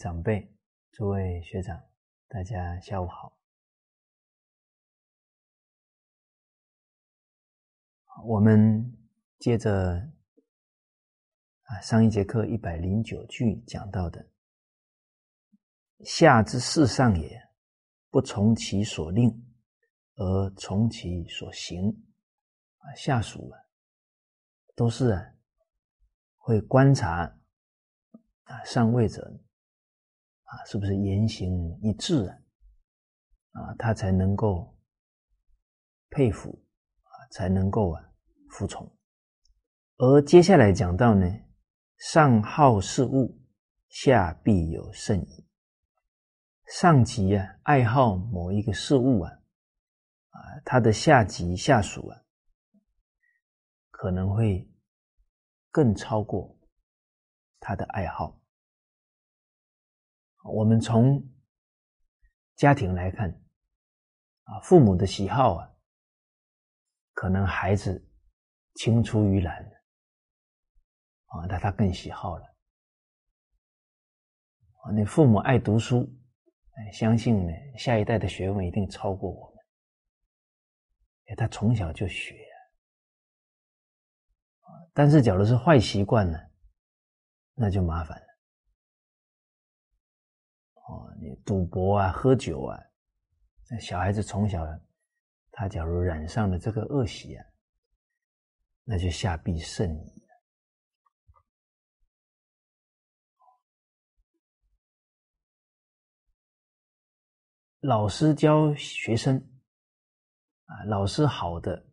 [0.00, 0.50] 长辈、
[0.92, 1.78] 诸位学长，
[2.26, 3.38] 大家下午好。
[8.24, 8.96] 我们
[9.38, 10.10] 接着
[11.64, 14.26] 啊，上一节课一百零九句讲到的
[16.02, 17.38] “下之事上也，
[18.08, 19.30] 不从其所令，
[20.14, 21.90] 而从其所行”。
[22.80, 23.60] 啊，下属啊，
[24.74, 25.34] 都是啊，
[26.38, 27.38] 会观察
[28.44, 29.38] 啊上位者
[30.50, 31.50] 啊是不是言行
[31.82, 32.34] 一致啊，
[33.52, 34.76] 啊，他才能够
[36.10, 36.50] 佩服
[37.02, 38.06] 啊，才能够啊。
[38.52, 38.92] 服从，
[39.98, 41.24] 而接下来讲到呢，
[41.98, 43.40] 上好事物，
[43.88, 45.46] 下必有甚矣。
[46.66, 49.30] 上级啊，爱好某一个事物啊，
[50.30, 52.20] 啊，他的下级下属啊，
[53.92, 54.68] 可能会
[55.70, 56.58] 更超过
[57.60, 58.39] 他的爱好。
[60.44, 61.22] 我们从
[62.56, 63.30] 家庭来看，
[64.44, 65.70] 啊，父母的喜好啊，
[67.12, 68.06] 可能孩子。
[68.76, 69.62] 青出于蓝
[71.26, 72.44] 啊，那他更喜好了
[74.76, 74.92] 啊。
[74.92, 76.08] 你父母爱读书，
[76.92, 81.36] 相信呢，下一代的学问一定超过我们。
[81.36, 82.36] 他从小就学。
[84.94, 86.38] 但是，假如是坏习惯呢，
[87.54, 88.26] 那就麻烦了。
[90.90, 92.76] 哦，你赌博啊，喝酒啊，
[93.70, 94.66] 那小孩子从小，
[95.52, 97.46] 他假如染上了这个恶习啊。
[98.82, 100.26] 那就下必甚矣。
[107.78, 109.36] 老师教学生
[110.64, 111.86] 啊，老师好的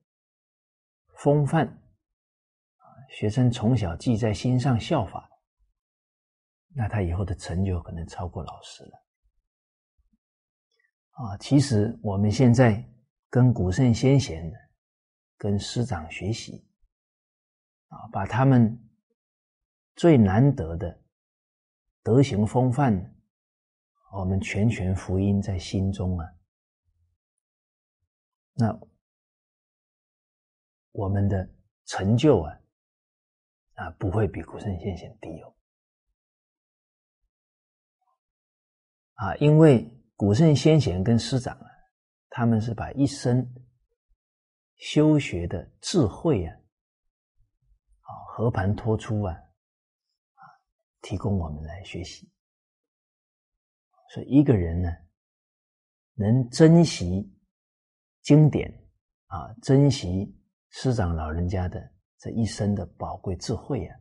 [1.19, 5.29] 风范啊，学生从小记在心上效法，
[6.77, 9.03] 那他以后的成就可能超过老师了。
[11.09, 12.87] 啊，其实我们现在
[13.29, 14.51] 跟古圣先贤、
[15.35, 16.63] 跟师长学习。
[17.87, 18.77] 啊，把他们
[19.95, 21.01] 最难得的
[22.03, 23.15] 德行风范，
[24.11, 26.27] 我们全权福音在心中啊，
[28.53, 28.77] 那
[30.91, 31.49] 我们的
[31.85, 32.59] 成就啊，
[33.75, 35.56] 啊不会比古圣先贤低哦。
[39.17, 41.67] 啊，因为古圣先贤跟师长啊，
[42.29, 43.47] 他们是把一生
[44.77, 46.55] 修学的智慧啊。
[48.37, 50.41] 和盘托出啊，啊，
[51.01, 52.31] 提供我们来学习。
[54.13, 54.91] 所以一个人呢，
[56.13, 57.35] 能珍惜
[58.21, 58.71] 经典
[59.25, 60.39] 啊，珍惜
[60.69, 63.99] 师长老人家的这一生的宝贵智慧啊，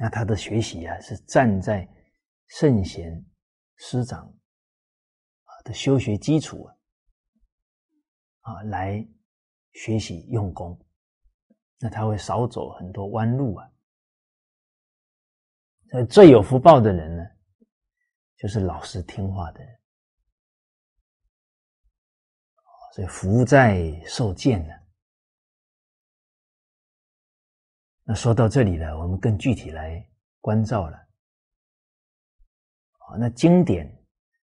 [0.00, 1.88] 那他的学习啊，是站在
[2.48, 3.24] 圣贤
[3.76, 4.32] 师长
[5.64, 6.76] 的修学基础啊，
[8.40, 9.06] 啊来
[9.72, 10.78] 学习用功。
[11.78, 13.70] 那他会少走很多弯路啊！
[15.90, 17.22] 所以最有福报的人呢，
[18.36, 19.80] 就是老实听话的人。
[22.94, 24.72] 所以福在受见呢。
[28.04, 30.08] 那说到这里了，我们更具体来
[30.40, 31.05] 关照了。
[33.06, 33.86] 啊那经典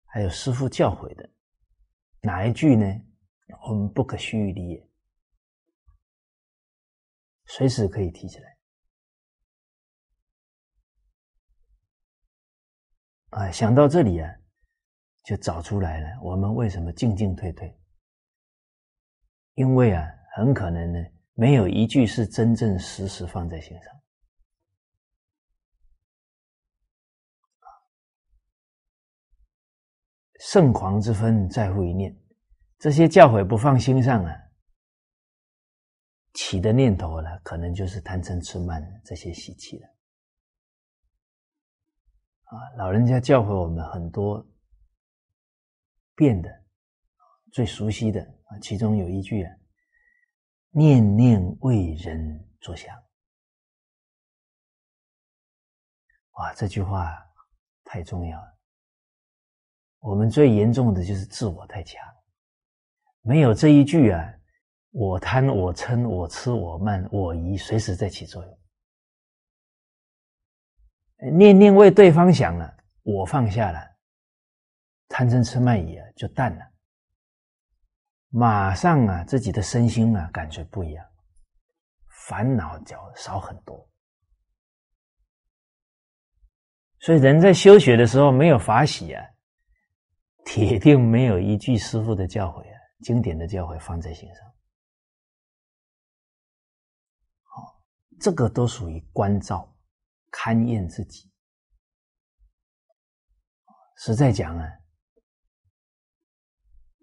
[0.05, 1.29] 还有师父教诲的
[2.23, 2.85] 哪一句呢？
[3.69, 4.89] 我们不可虚理也。
[7.47, 8.59] 随时可以提起来，
[13.31, 14.31] 啊，想到这里啊，
[15.25, 16.21] 就找出来了。
[16.23, 17.75] 我们为什么进进退退？
[19.55, 20.07] 因为啊，
[20.37, 20.99] 很可能呢，
[21.33, 23.98] 没有一句是真正实时放在心上。
[30.39, 32.17] 圣狂之分在乎一念，
[32.79, 34.35] 这些教诲不放心上啊。
[36.35, 39.89] 起的念头呢，可能就是贪嗔痴慢这些习气了。
[42.45, 44.47] 啊，老人家教诲我们很多
[46.15, 46.49] 变的，
[47.53, 49.53] 最熟悉的啊，其中有一句啊
[50.71, 52.95] ，“念念为人着想”，
[56.39, 57.13] 哇，这句话
[57.85, 58.58] 太重要了。
[60.01, 62.01] 我们最严重的就是自我太强，
[63.23, 64.35] 没有这一句啊。
[64.91, 68.59] 我贪，我嗔，我痴，我慢，我疑，随时在起作用。
[71.37, 73.79] 念念为对方想了，我放下了，
[75.09, 76.65] 贪嗔痴慢疑啊，就淡了。
[78.31, 81.05] 马上啊，自己的身心啊，感觉不一样，
[82.27, 83.89] 烦恼就少很多。
[87.01, 89.25] 所以人在修学的时候没有法喜啊，
[90.51, 94.47] 铁定没有一句师傅的教诲啊，经典的教诲放在心上。
[97.43, 97.85] 好，
[98.19, 99.77] 这个都属于关照、
[100.33, 101.31] 勘验自己。
[103.99, 104.67] 实在讲啊，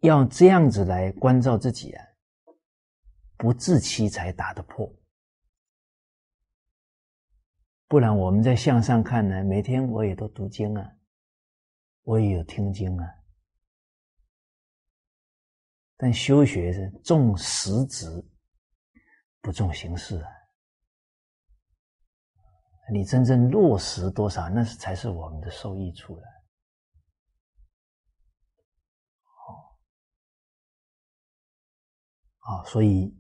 [0.02, 2.04] 要这样子来关照自己啊，
[3.38, 4.92] 不自欺才打得破。
[7.88, 10.92] 不然我们在向上看呢，每天我也都读经啊，
[12.02, 13.06] 我也有听经啊，
[15.98, 18.06] 但修学是重实质，
[19.42, 20.30] 不重形式啊。
[22.92, 26.24] 你真正落实多少，那是才是我们的受益处了。
[29.24, 29.80] 好，
[32.38, 33.18] 好，所以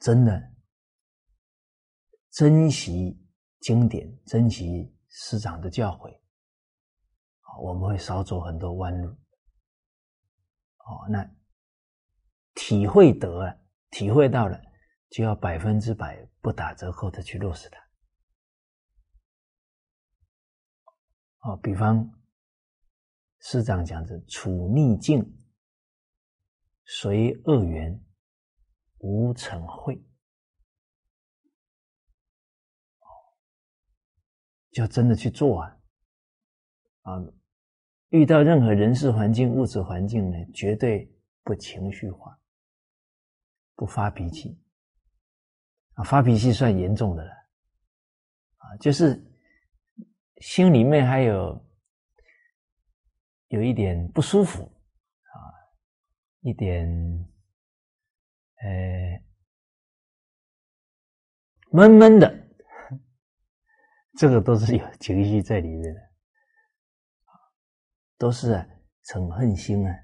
[0.00, 0.54] 真的
[2.30, 3.20] 珍惜。
[3.60, 6.14] 经典珍惜师长的教诲，
[7.40, 9.08] 啊，我们会少走很多弯路。
[9.08, 11.24] 哦，那
[12.54, 13.60] 体会得了，
[13.90, 14.60] 体会到了，
[15.10, 17.78] 就要百分之百不打折扣的去落实它。
[21.40, 22.10] 哦，比方
[23.40, 25.22] 师长讲的“处逆境，
[26.84, 28.02] 随恶缘，
[28.98, 30.02] 无成慧”。
[34.72, 35.76] 就真的去做啊！
[37.02, 37.12] 啊，
[38.08, 41.14] 遇到任何人事环境、物质环境呢，绝对
[41.44, 42.36] 不情绪化，
[43.74, 44.60] 不发脾气。
[45.94, 47.30] 啊，发脾气算严重的了。
[48.56, 49.22] 啊，就是
[50.38, 51.64] 心里面还有
[53.48, 55.36] 有一点不舒服，啊，
[56.40, 56.84] 一点
[58.56, 59.22] 呃
[61.70, 62.48] 闷闷的。
[64.18, 66.00] 这个都是有情绪在里面的，
[68.18, 68.66] 都是啊，
[69.04, 69.94] 嗔恨心啊，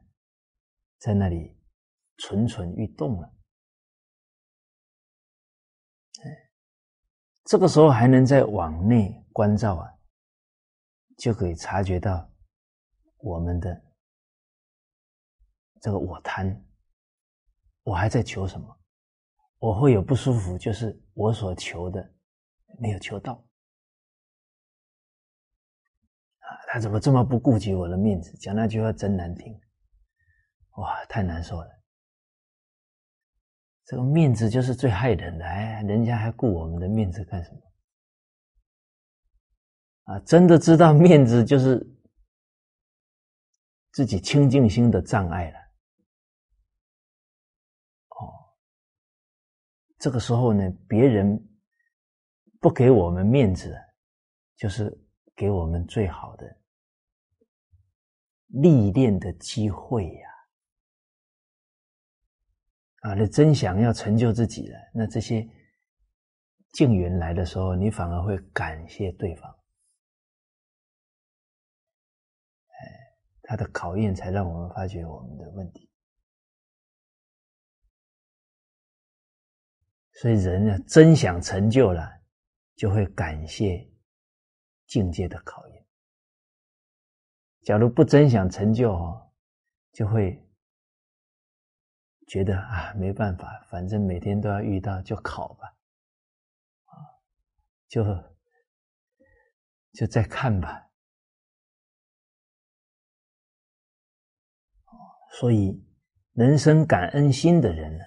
[0.98, 1.58] 在那里
[2.18, 3.39] 蠢蠢欲动了。
[7.50, 9.92] 这个时候还能再往内关照啊，
[11.18, 12.30] 就可以察觉到
[13.16, 13.84] 我们的
[15.80, 16.64] 这个我贪，
[17.82, 18.80] 我还在求什么？
[19.58, 22.14] 我会有不舒服，就是我所求的
[22.78, 23.44] 没有求到。
[26.68, 28.32] 他怎么这么不顾及我的面子？
[28.36, 29.60] 讲那句话真难听，
[30.76, 31.79] 哇，太难受了。
[33.90, 37.60] 这个面子就是最害人的，哎，人家还顾我们的面子干什么？
[40.04, 41.84] 啊，真的知道面子就是
[43.90, 45.58] 自己清净心的障碍了。
[48.10, 48.30] 哦，
[49.98, 51.36] 这个时候呢，别人
[52.60, 53.76] 不给我们面子，
[54.54, 54.96] 就是
[55.34, 56.46] 给我们最好的。
[58.50, 60.29] 历练的机会呀，
[63.00, 65.46] 啊，你真想要成就自己了，那这些
[66.72, 69.50] 境缘来的时候，你反而会感谢对方。
[72.68, 75.90] 哎，他的考验才让我们发觉我们的问题。
[80.12, 82.06] 所以人呢，真想成就了，
[82.76, 83.90] 就会感谢
[84.86, 85.86] 境界的考验。
[87.62, 89.32] 假如不真想成就哦，
[89.92, 90.38] 就会
[92.30, 95.66] 觉得啊，没办法，反正每天都要遇到，就考吧，
[96.84, 96.94] 啊，
[97.88, 98.04] 就
[99.92, 100.92] 就再看吧。
[105.32, 105.84] 所以
[106.34, 108.04] 人生感恩心的人呢，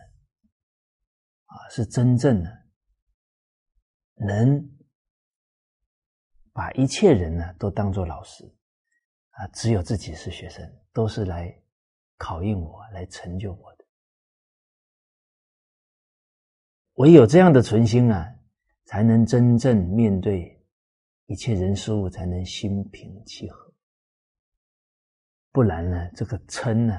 [1.44, 2.66] 啊，是真正的
[4.16, 4.66] 能
[6.54, 8.46] 把一切人呢都当做老师。
[9.32, 10.64] 啊，只有自己是学生，
[10.94, 11.62] 都是来
[12.16, 13.73] 考验我、来成就我
[16.96, 18.36] 唯有这样的存心啊，
[18.86, 20.64] 才能真正面对
[21.26, 23.74] 一切人事物，才能心平气和。
[25.52, 26.94] 不然呢，这个嗔呢，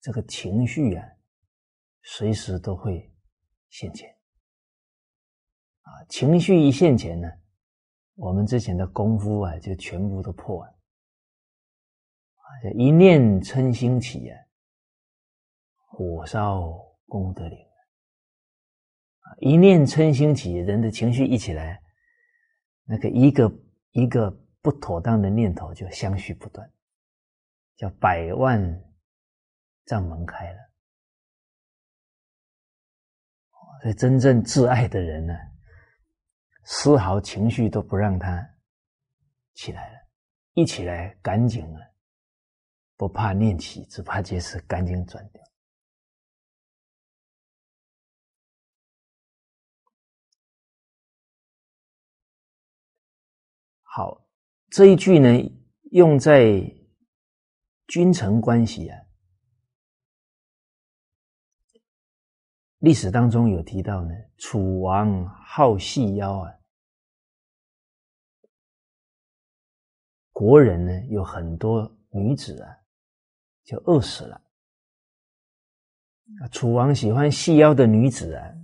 [0.00, 1.08] 这个情绪啊，
[2.02, 3.14] 随时都会
[3.68, 4.08] 现前。
[5.82, 7.28] 啊，情绪一现前呢，
[8.14, 10.70] 我们之前的功夫啊，就全部都破了。
[12.34, 14.38] 啊一念嗔心起啊，
[15.76, 16.68] 火烧
[17.06, 17.71] 功德林！
[19.38, 21.82] 一念嗔心起，人的情绪一起来，
[22.84, 23.52] 那个一个
[23.90, 26.70] 一个不妥当的念头就相续不断，
[27.76, 28.60] 叫百万
[29.86, 30.58] 障门开了。
[33.82, 35.34] 所以真正挚爱的人呢，
[36.62, 38.48] 丝毫情绪都不让他
[39.54, 39.98] 起来了，
[40.54, 41.80] 一起来赶紧啊，
[42.96, 45.41] 不怕念起，只怕结识，赶紧转掉。
[53.94, 54.26] 好，
[54.70, 55.28] 这一句呢，
[55.90, 56.62] 用在
[57.88, 58.98] 君臣关系啊。
[62.78, 66.50] 历史当中有提到呢，楚王好细腰啊，
[70.30, 72.74] 国人呢有很多女子啊，
[73.62, 74.42] 就饿死了。
[76.50, 78.54] 楚王喜欢细腰的女子啊，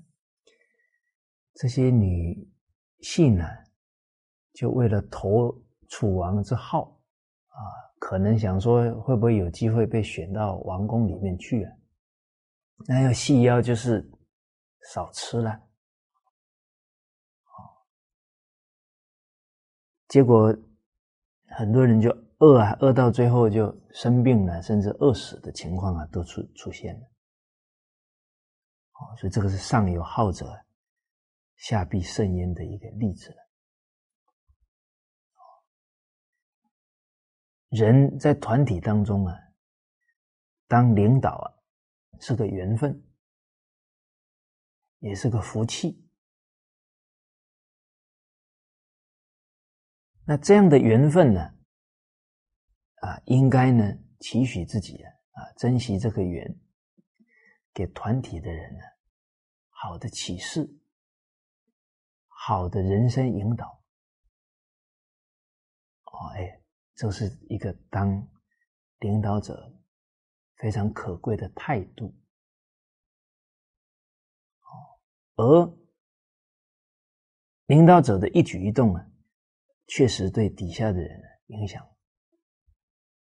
[1.52, 2.50] 这些女
[3.00, 3.44] 性呢，
[4.58, 5.56] 就为了投
[5.88, 7.00] 楚王之好
[7.46, 7.62] 啊，
[8.00, 11.72] 可能想说会不会有机会被选到王宫里面去啊？
[12.88, 14.04] 那要细腰就是
[14.92, 15.60] 少吃了，
[20.08, 20.52] 结果
[21.56, 27.06] 很多人就饿啊，饿到最后就生病了，甚至饿死的情况啊都出出现了。
[29.20, 30.52] 所以这个是上有好者，
[31.58, 33.47] 下必甚焉的一个例子了。
[37.68, 39.34] 人在团体当中啊，
[40.66, 41.54] 当领导啊。
[42.20, 43.00] 是个缘分，
[44.98, 46.04] 也是个福气。
[50.24, 51.40] 那这样的缘分呢？
[53.02, 53.84] 啊，应该呢，
[54.18, 56.60] 期许自己啊，啊，珍惜这个缘，
[57.72, 58.80] 给团体的人呢，
[59.68, 60.68] 好的启示，
[62.26, 63.80] 好的人生引导。
[66.06, 66.57] 哦，哎，
[66.98, 68.28] 这是一个当
[68.98, 69.74] 领导者。
[70.60, 72.12] 非常可贵的态度，
[75.36, 75.78] 而
[77.66, 79.06] 领导者的一举一动啊，
[79.86, 81.88] 确实对底下的人影响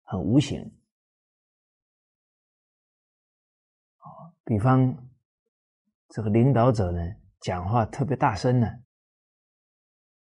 [0.03, 0.79] 很无形。
[4.43, 5.09] 比方
[6.09, 6.99] 这个领导者呢，
[7.39, 8.67] 讲话特别大声呢，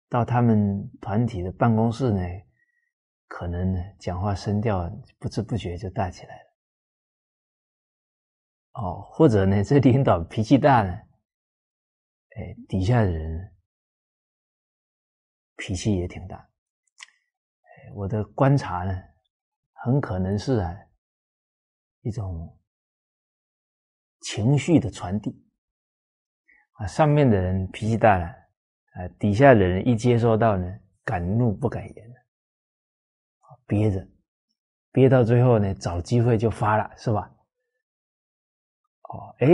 [0.08, 2.22] 到他们团体的办公室呢，
[3.34, 6.44] 可能呢，讲话声调不知不觉就大起来了。
[8.74, 13.56] 哦，或者呢，这领导脾气大呢，哎，底下的人
[15.56, 16.46] 脾气也挺大。
[17.94, 19.02] 我的观察呢，
[19.86, 20.76] 很可能是啊，
[22.02, 22.60] 一种
[24.20, 25.42] 情绪的传递
[26.74, 32.14] 啊，上面的人脾气大了，啊，底下的人一接收到呢，敢怒不敢言
[33.72, 34.06] 憋着，
[34.92, 37.34] 憋到最后呢，找机会就发了，是吧？
[39.04, 39.48] 哦，哎，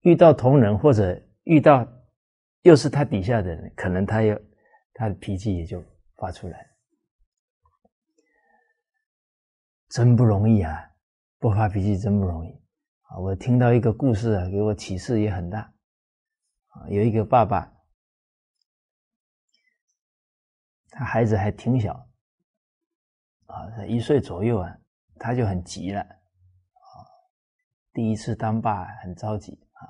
[0.00, 1.86] 遇到同仁或者遇到
[2.62, 4.36] 又是他底下的人，可能他又
[4.92, 5.80] 他的脾气也就
[6.16, 6.68] 发出来，
[9.90, 10.90] 真不容易啊！
[11.38, 12.50] 不发脾气真不容易
[13.02, 13.18] 啊！
[13.20, 16.88] 我听到一个故事啊，给我启示也很大啊。
[16.88, 17.72] 有一个爸爸，
[20.90, 22.05] 他孩子还挺小
[23.46, 24.76] 啊，在一岁左右啊，
[25.18, 26.00] 他就很急了。
[26.00, 26.06] 啊
[27.92, 29.80] 第一次当爸很着急啊，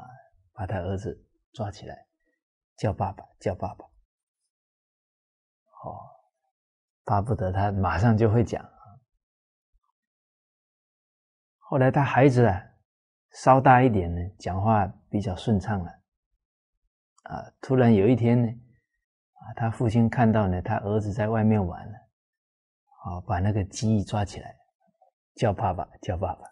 [0.52, 2.06] 把他儿子抓起来，
[2.76, 3.84] 叫爸爸，叫爸爸。
[5.84, 5.98] 哦，
[7.04, 8.64] 巴不得他马上就会讲。
[11.58, 12.62] 后来他孩子啊，
[13.32, 15.90] 稍大一点呢，讲话比较顺畅了。
[17.24, 21.98] 啊，突然有一天呢，啊，他父亲看到呢，他儿子在外面玩了，
[23.06, 24.56] 啊，把那个鸡抓起来，
[25.36, 26.42] 叫爸爸，叫爸爸。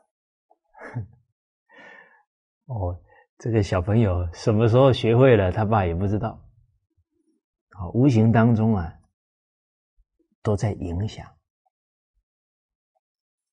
[2.66, 2.96] 哦，
[3.38, 6.40] 这个小朋友什么时候学会了，他爸也不知道。
[7.70, 9.00] 好，无形当中啊，
[10.42, 11.28] 都在影响。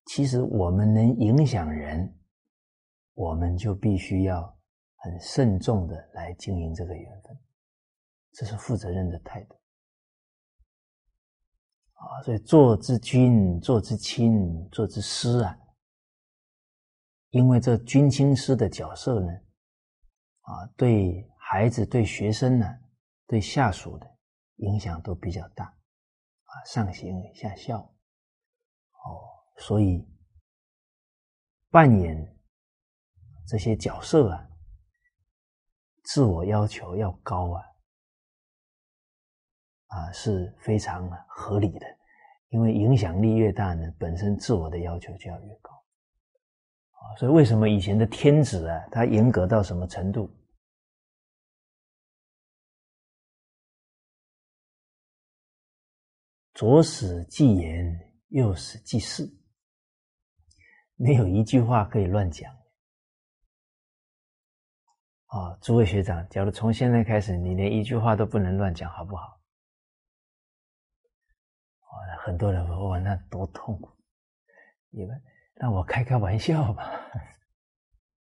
[0.06, 2.16] 其实我们能影响人，
[3.14, 4.56] 我们就必须要
[4.98, 7.36] 很慎重的来经营这个缘分，
[8.32, 9.56] 这是负责任的态度。
[12.02, 15.58] 啊，所以做之君，做之亲，做之师啊。
[17.30, 19.32] 因为这君亲师的角色呢，
[20.40, 22.66] 啊，对孩子、对学生呢、
[23.26, 24.18] 对下属的
[24.56, 29.24] 影响都比较大，啊，上行下效，哦，
[29.56, 30.06] 所以
[31.70, 32.36] 扮演
[33.46, 34.46] 这些角色啊，
[36.04, 37.62] 自我要求要高啊，
[39.92, 41.86] 啊是非常合理的，
[42.48, 45.70] 因为影响力越大呢，本身自我的要求就要越高。
[47.18, 50.34] 所以，为什么以前的天子啊，他严格到什么程度？
[56.54, 59.28] 左使既言，右使既事，
[60.94, 62.50] 没有一句话可以乱讲。
[65.26, 69.41] 哦，诸位学长，假如从现在开始，你连一句话都不能乱讲，好不好？
[72.24, 73.90] 很多人说哇，那多痛苦！
[74.90, 75.20] 你们
[75.54, 76.92] 让我开开玩笑吧。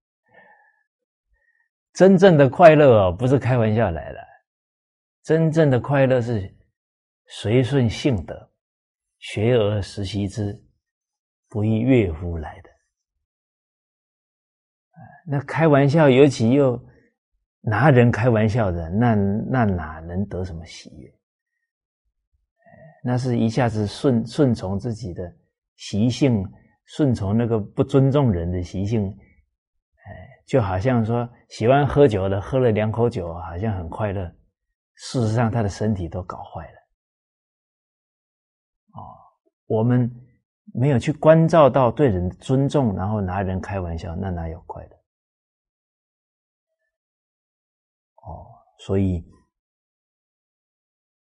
[1.94, 4.28] 真正的快乐哦，不是开玩笑来的，
[5.24, 6.54] 真正的快乐是
[7.28, 8.52] 随顺性德，
[9.20, 10.60] 学而时习之，
[11.50, 12.70] 不亦乐乎来的。
[15.26, 16.82] 那开玩笑，尤其又。
[17.66, 21.10] 拿人开玩笑的，那那哪能得什么喜悦？
[23.04, 25.22] 那是一下子顺顺从自己的
[25.76, 26.42] 习性，
[26.86, 34.26] 顺从那个不尊重人的习性，哎，就好像说喜欢喝酒的喝了两口酒，好像很快乐，
[34.96, 36.78] 事实上他的身体都搞坏了。
[38.94, 39.02] 哦，
[39.66, 40.10] 我们
[40.74, 44.96] 没有去关照到对人的尊重，然后拿人开玩笑，那哪有快乐？
[48.26, 48.48] 哦，
[48.80, 49.26] 所以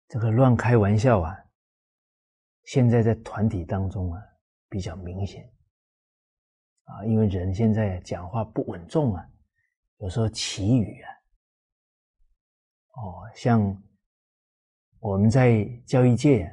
[0.07, 1.37] 这个乱开玩笑啊，
[2.67, 4.21] 现在在团体当中啊
[4.69, 5.51] 比较明显
[6.85, 9.25] 啊，因为人现在讲话不稳重啊，
[9.99, 11.09] 有时候奇语啊，
[12.95, 13.83] 哦，像
[14.99, 16.45] 我们在教育界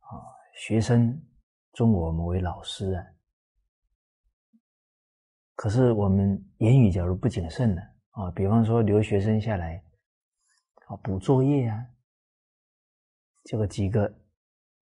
[0.00, 0.10] 啊，
[0.54, 1.20] 学生
[1.72, 3.06] 尊我们为老师啊，
[5.54, 7.82] 可是我们言语假如不谨慎呢？
[8.10, 9.84] 啊，比方说留学生下来，
[10.86, 11.86] 啊，补作业啊，
[13.46, 14.12] 这个几个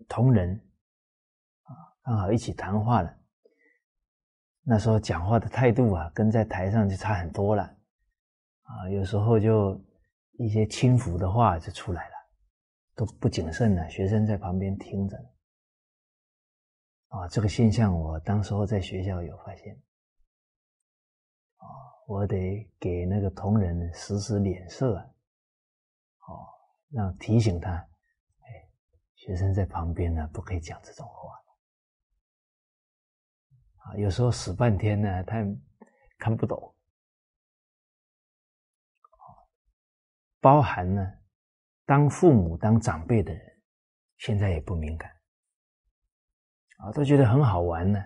[0.08, 0.56] 同仁
[1.64, 1.70] 啊，
[2.02, 3.14] 刚好一起谈话了。
[4.62, 7.62] 那时候讲话的态度啊，跟在台上就差很多了，
[8.62, 9.78] 啊，有时候就
[10.38, 12.14] 一些轻浮的话就出来了，
[12.94, 13.86] 都不谨慎了。
[13.90, 15.16] 学生在旁边听着，
[17.08, 19.74] 啊，这个现象我当时候在学校有发现
[21.58, 21.68] 啊。
[22.06, 26.48] 我得给那个同仁使使脸色，哦，
[26.90, 27.86] 让提醒他，
[29.24, 31.32] 学生在旁边呢，不可以讲这种话。
[33.78, 35.42] 啊，有时候死半天呢，他
[36.18, 36.76] 看不懂。
[40.42, 41.10] 包含呢，
[41.86, 43.42] 当父母、当长辈的人，
[44.18, 45.10] 现在也不敏感，
[46.76, 47.98] 啊，都觉得很好玩呢。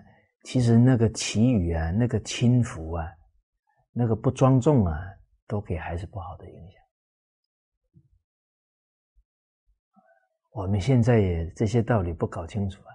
[0.45, 3.05] 其实那个祈语啊，那个轻浮啊。
[3.91, 4.97] 那个不庄重啊，
[5.47, 6.81] 都给孩子不好的影响。
[10.49, 12.91] 我们现在也这些道理不搞清楚啊，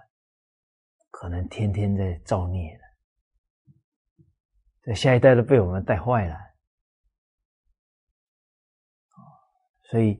[1.09, 2.81] 可能天天在造孽了。
[4.81, 6.37] 这下一代都被我们带坏了。
[9.83, 10.19] 所以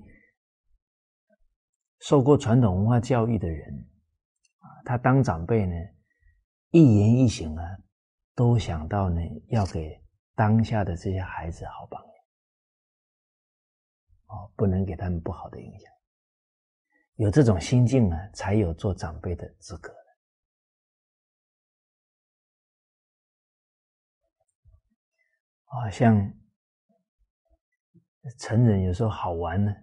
[2.00, 3.88] 受过传统文化教育的人
[4.60, 5.76] 啊，他当长辈呢，
[6.72, 7.64] 一言一行啊，
[8.34, 10.04] 都想到呢要给。
[10.38, 12.12] 当下的这些孩子好榜样，
[14.26, 15.90] 哦，不能给他们不好的影响。
[17.16, 19.94] 有这种心境呢，才有做长辈的资格
[25.66, 26.16] 啊，像
[28.40, 29.74] 成人有时候好玩呢，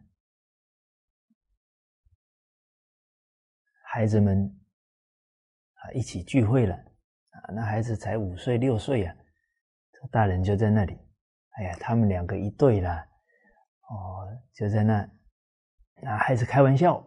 [3.84, 4.44] 孩子们
[5.74, 9.16] 啊一起聚会了啊，那孩子才五岁六岁呀。
[10.10, 10.98] 大人就在那里，
[11.50, 12.90] 哎呀，他们两个一对了，
[13.88, 14.98] 哦，就在那，
[16.02, 17.00] 啊，孩子开玩笑，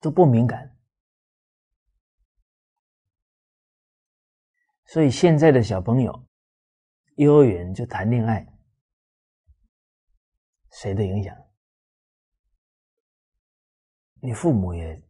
[0.00, 0.76] 都不敏感，
[4.86, 6.26] 所以现在的小朋友，
[7.16, 8.46] 幼儿园就谈恋爱，
[10.70, 11.36] 谁的影响？
[14.20, 15.02] 你父母也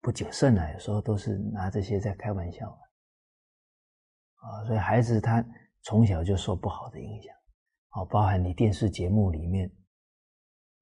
[0.00, 2.68] 不谨慎啊，有时候都是拿这些在开玩笑。
[4.40, 5.44] 啊，所以孩子他
[5.82, 7.34] 从小就受不好的影响，
[7.88, 9.68] 啊，包含你电视节目里面，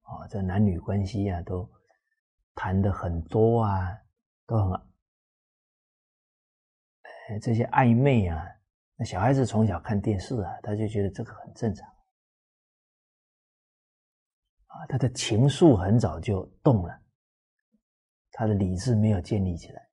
[0.01, 1.67] 啊，这男女关系啊，都
[2.57, 3.95] 谈的很多啊，
[4.47, 4.81] 都很，
[7.39, 8.43] 这些暧昧啊，
[8.95, 11.87] 那小孩子从小看电视啊，他就觉得这个很正常，
[14.65, 16.99] 啊，他的情愫很早就动了，
[18.31, 19.87] 他的理智没有建立起来。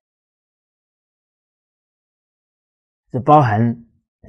[3.11, 3.77] 这包含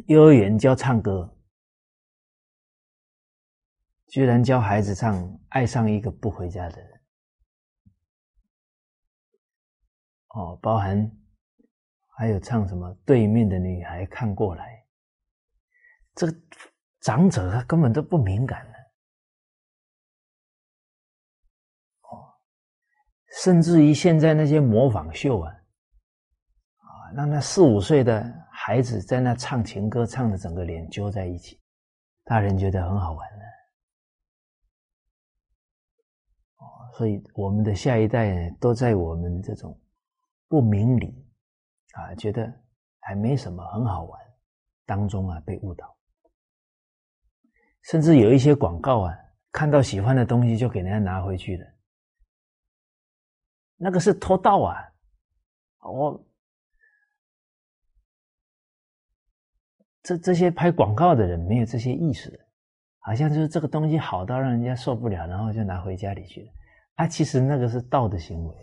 [0.07, 1.33] 幼儿园教唱歌，
[4.07, 6.91] 居然教孩子唱《爱上一个不回家的人》。
[10.35, 11.09] 哦，包含
[12.17, 14.65] 还有唱什么《对面的女孩看过来》，
[16.13, 16.37] 这个
[16.99, 18.77] 长者他根本都不敏感的。
[22.01, 22.35] 哦，
[23.41, 25.53] 甚至于现在那些模仿秀啊，
[26.79, 31.57] 啊，让那四五岁的孩子在那唱情歌，唱的整个脸揪在一起，
[32.25, 33.45] 大人觉得很好玩的。
[36.57, 39.79] 哦，所以我们的下一代都在我们这种
[40.47, 41.27] 不明理
[41.93, 42.51] 啊，觉得
[42.99, 44.21] 还没什么很好玩
[44.85, 45.97] 当中啊被误导，
[47.83, 49.17] 甚至有一些广告啊，
[49.51, 51.65] 看到喜欢的东西就给人家拿回去了。
[53.77, 54.75] 那个是偷盗啊！
[55.79, 56.25] 我
[60.01, 62.47] 这这些拍广告的人没有这些意识，
[62.99, 66.51] 好像就是这个东西好到让人家受不了，然后就拿回家里去了。
[66.95, 68.55] 他其实那个是盗的行为。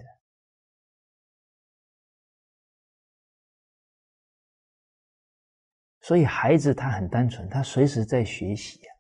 [6.13, 8.93] 所以孩子他很单纯，他随时在学习啊。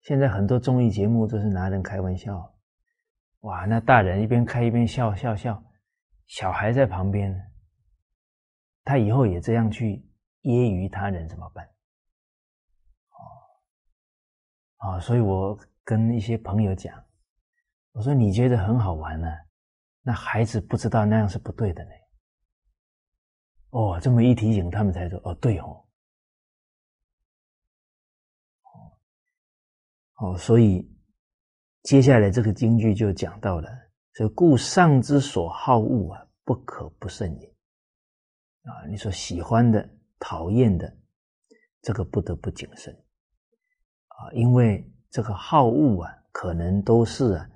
[0.00, 2.58] 现在很多综艺节目都是拿人开玩笑，
[3.40, 3.66] 哇！
[3.66, 5.62] 那大人一边开一边笑笑笑，
[6.26, 7.52] 小孩在旁边，
[8.82, 10.02] 他以后也这样去
[10.40, 11.62] 揶揄他人怎么办？
[13.10, 15.00] 哦，啊！
[15.00, 16.98] 所以我跟一些朋友讲，
[17.92, 19.28] 我说你觉得很好玩呢，
[20.00, 21.90] 那孩子不知道那样是不对的呢。
[23.70, 25.84] 哦，这么一提醒，他们才说哦，对哦。
[30.16, 30.86] 哦，所以
[31.82, 33.68] 接下来这个京剧就讲到了：，
[34.12, 37.48] 所以故上之所好恶啊，不可不慎也。
[38.64, 40.94] 啊，你说喜欢的、讨厌的，
[41.80, 42.92] 这个不得不谨慎。
[44.08, 47.50] 啊，因为这个好恶啊，可能都是啊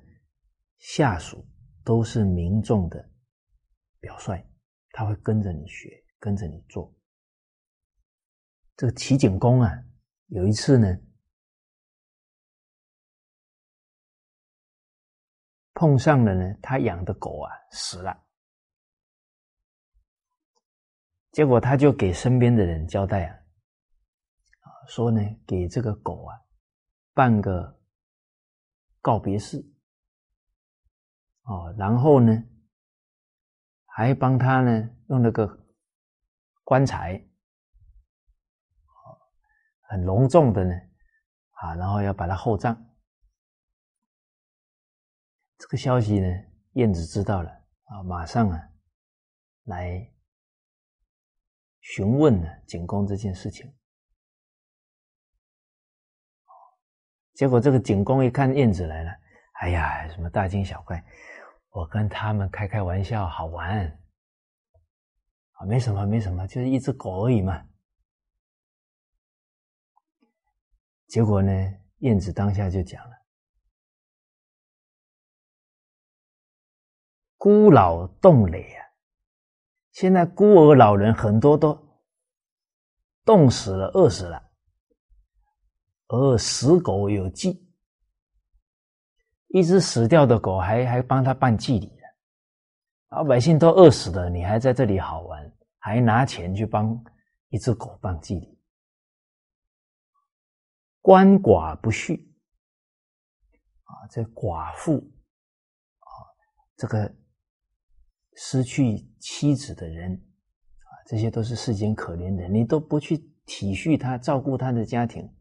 [0.79, 1.46] 下属，
[1.85, 3.11] 都是民众的
[4.00, 4.42] 表率，
[4.92, 6.91] 他会跟着你学，跟着你做。
[8.79, 9.71] 这个齐景公啊，
[10.29, 10.99] 有一次呢。
[15.75, 18.25] 碰上了呢，他养的狗啊死了，
[21.33, 26.41] 结果他就给身边的人交代啊，说呢给这个狗啊
[27.13, 27.77] 办个
[29.03, 29.59] 告别式，
[31.43, 32.33] 哦，然后呢
[33.85, 35.63] 还帮他呢用那个
[36.64, 37.22] 棺材，
[39.83, 40.74] 很隆重的呢，
[41.50, 42.74] 啊，然后要把它厚葬。
[45.59, 46.27] 这个消息呢，
[46.72, 47.50] 燕子知道了
[47.85, 48.61] 啊，马上啊
[49.64, 50.12] 来
[51.81, 53.72] 询问呢景公这件事情。
[57.35, 59.11] 结果这个景公一看燕子来了，
[59.61, 61.05] 哎呀，什么大惊小怪，
[61.70, 64.00] 我跟他们开开玩笑，好玩
[65.55, 67.67] 啊，没什么，没什么，就是一只狗而已嘛。
[71.07, 71.53] 结果呢，
[71.99, 73.11] 燕子当下就讲了。
[77.37, 78.83] 孤老冻累啊！
[79.93, 81.79] 现在孤儿老人很多都
[83.25, 84.51] 冻死了、饿死了，
[86.09, 87.71] 而死狗有祭，
[89.49, 91.94] 一只死掉的狗还还帮他办祭礼。
[93.14, 97.03] 老百姓都饿死了，你还在这里好玩，还拿钱去帮
[97.48, 98.59] 一只狗办祭礼，
[101.03, 102.18] 鳏寡不恤
[103.85, 104.07] 啊！
[104.11, 104.96] 这寡妇
[105.98, 106.11] 啊，
[106.77, 107.14] 这个。
[108.37, 115.33] 失去妻子的人，啊，这些都是世间可怜人，你都不去体恤他、照顾他的家庭，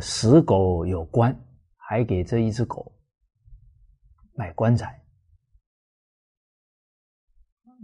[0.00, 1.36] 死狗有棺，
[1.74, 2.92] 还给这一只狗
[4.34, 5.04] 买棺材，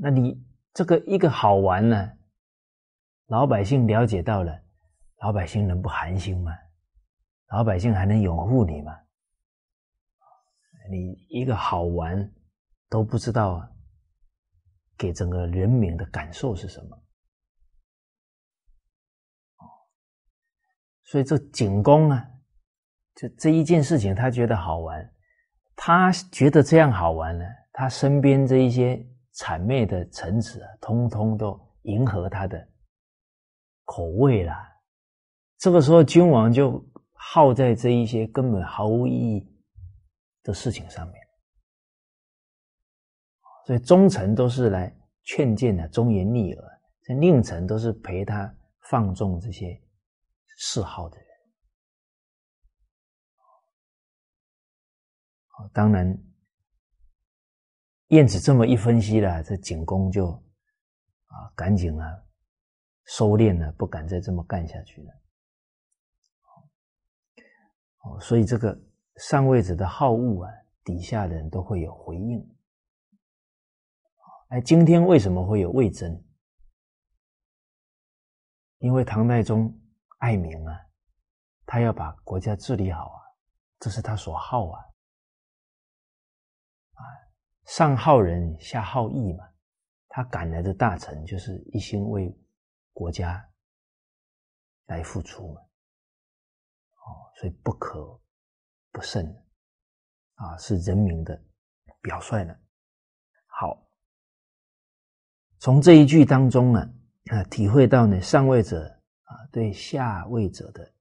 [0.05, 2.13] 那你这个一个好玩呢？
[3.27, 4.61] 老百姓了解到了，
[5.21, 6.51] 老百姓能不寒心吗？
[7.51, 8.93] 老百姓还能拥护你吗？
[10.91, 12.33] 你一个好玩
[12.89, 13.71] 都不知道啊！
[14.99, 17.01] 给整个人民的感受是什么？
[21.05, 22.29] 所以这景公啊，
[23.15, 25.15] 这这一件事情他觉得好玩，
[25.77, 32.69] 他觉得这样好玩呢，他身边这一些谄媚的臣子啊，通通都迎合他的
[33.85, 34.53] 口味了。
[35.59, 39.49] 这个时候，君王就耗在这一些根本毫无意义
[40.43, 41.17] 的事情上面。
[43.65, 44.93] 所以忠臣都是来
[45.23, 48.53] 劝谏的忠言逆耳，这佞臣都是陪他
[48.91, 49.81] 放纵这些
[50.59, 51.27] 嗜好的人。
[55.73, 56.19] 当然，
[58.13, 62.23] 晏子这么一分析了，这景公就啊，赶紧啊，
[63.07, 65.11] 收敛了，不敢再这么干下去了。
[68.01, 68.79] 哦，所以这个
[69.17, 70.53] 上位者的好恶啊，
[70.85, 72.47] 底下的人都会有回应。
[74.49, 76.23] 哎，今天为什么会有魏征？
[78.77, 79.75] 因为唐太宗
[80.19, 80.79] 爱民啊，
[81.65, 83.23] 他要把国家治理好啊，
[83.79, 84.69] 这是他所好。
[84.69, 84.85] 啊，
[87.65, 89.45] 上好人，下好义嘛。
[90.09, 92.39] 他赶来的大臣就是一心为
[92.93, 93.43] 国家
[94.87, 95.61] 来付出嘛。
[95.61, 98.21] 哦，所以不可
[98.91, 99.27] 不慎
[100.35, 101.43] 啊，是人民的
[102.01, 102.55] 表率呢。
[103.47, 103.87] 好，
[105.59, 106.81] 从这一句当中呢，
[107.31, 108.87] 啊，体会到呢上位者
[109.23, 110.93] 啊对下位者的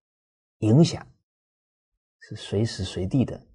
[0.60, 1.06] 影响
[2.19, 3.45] 是随时随地的。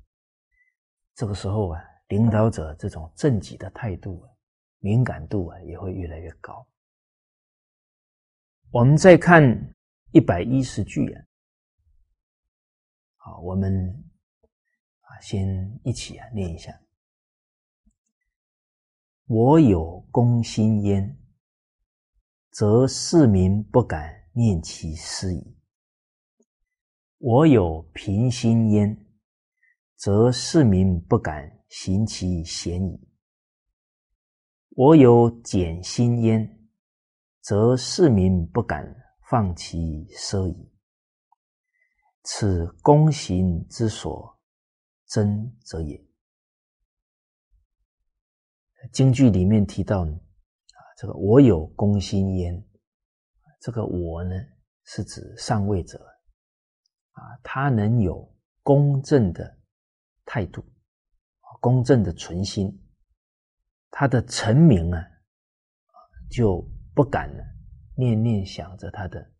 [1.15, 4.31] 这个时候啊，领导者这种正己的态度啊，
[4.79, 6.67] 敏感度啊也会越来越高。
[8.71, 9.43] 我们再看
[10.13, 11.25] 一百一十句啊。
[13.17, 13.73] 好，我们
[15.01, 16.81] 啊，先一起啊念一下
[19.27, 21.19] ：“我有公心焉，
[22.51, 25.57] 则市民不敢念其私矣；
[27.19, 28.97] 我有平心焉，
[29.97, 32.99] 则市民不敢行其嫌矣；
[34.71, 36.69] 我有俭心焉，
[37.41, 38.85] 则市民不敢
[39.29, 40.73] 放其奢矣。”
[42.29, 44.37] 此公行之所
[45.07, 46.05] 真者也。
[48.93, 52.69] 京剧里面提到啊，这个我有公心焉，
[53.61, 54.35] 这个我呢
[54.85, 55.99] 是指上位者
[57.13, 59.59] 啊，他能有公正的
[60.25, 60.65] 态度，
[61.67, 62.81] 公正的存心，
[63.91, 65.05] 他的臣民啊
[66.31, 66.63] 就
[66.95, 67.43] 不敢呢
[67.97, 69.33] 念念想着他的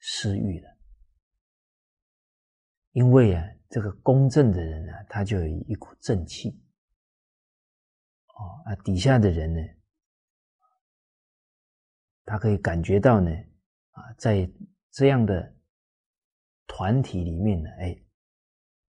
[0.00, 0.68] 私欲了。
[2.90, 6.50] 因为啊，这个公正的人呢，他就有一股正气，
[8.34, 9.62] 哦啊，底下的人呢，
[12.26, 13.30] 他可以感觉到呢，
[13.92, 14.46] 啊，在
[14.90, 15.56] 这样的
[16.66, 17.98] 团体里面呢，哎，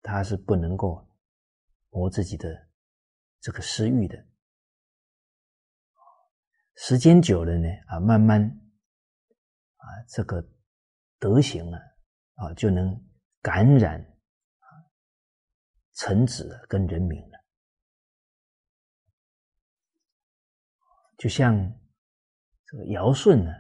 [0.02, 1.08] 他是不能够
[1.94, 2.68] 磨自己的
[3.40, 4.26] 这个私欲的，
[6.74, 10.46] 时间久了呢，啊，慢慢啊，这个
[11.18, 11.78] 德行啊，
[12.34, 13.02] 啊，就能。
[13.44, 14.66] 感染啊，
[15.92, 17.44] 臣子跟人民了，
[21.18, 21.54] 就像
[22.64, 23.52] 这个尧舜呢，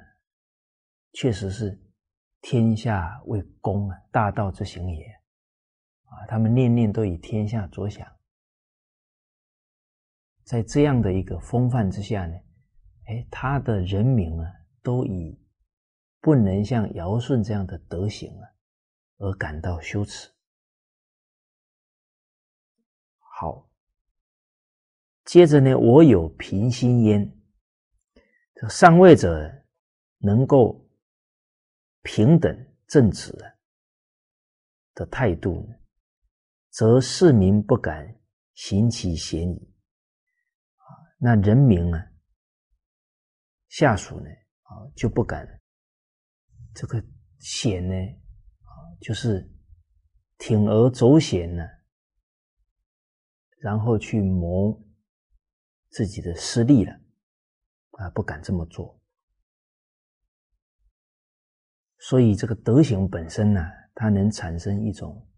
[1.12, 1.78] 确实是
[2.40, 5.04] 天下为公啊，大道之行也
[6.04, 8.10] 啊，他们念念都以天下着想，
[10.44, 12.34] 在这样的一个风范之下呢，
[13.06, 14.46] 哎，他的人民啊，
[14.82, 15.38] 都以
[16.20, 18.48] 不能像尧舜这样的德行啊。
[19.18, 20.28] 而感到羞耻。
[23.18, 23.70] 好，
[25.24, 27.40] 接着呢，我有平心焉。
[28.54, 29.50] 这上位者
[30.18, 30.84] 能够
[32.02, 32.54] 平等
[32.88, 33.32] 正直
[34.94, 35.76] 的态度呢，
[36.70, 38.20] 则市民不敢
[38.54, 39.73] 行其嫌疑。
[41.16, 41.98] 那人民呢，
[43.68, 44.28] 下属呢，
[44.62, 45.46] 啊，就不敢
[46.74, 47.02] 这个
[47.38, 47.94] 险呢。
[47.94, 49.50] 啊就是
[50.38, 51.62] 铤而走险呢，
[53.58, 54.82] 然后去谋
[55.90, 56.92] 自己的私利了，
[57.92, 59.00] 啊，不敢这么做。
[61.98, 63.60] 所以这个德行本身呢，
[63.94, 65.28] 它能产生一种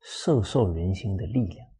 [0.00, 1.73] 摄受人心的力量。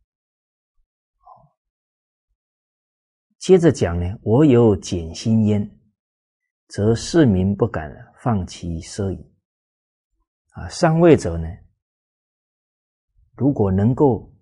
[3.45, 5.79] 接着讲呢，我有俭心焉，
[6.69, 9.35] 则市民不敢放其奢矣。
[10.53, 11.47] 啊，上位者呢，
[13.37, 14.35] 如果能够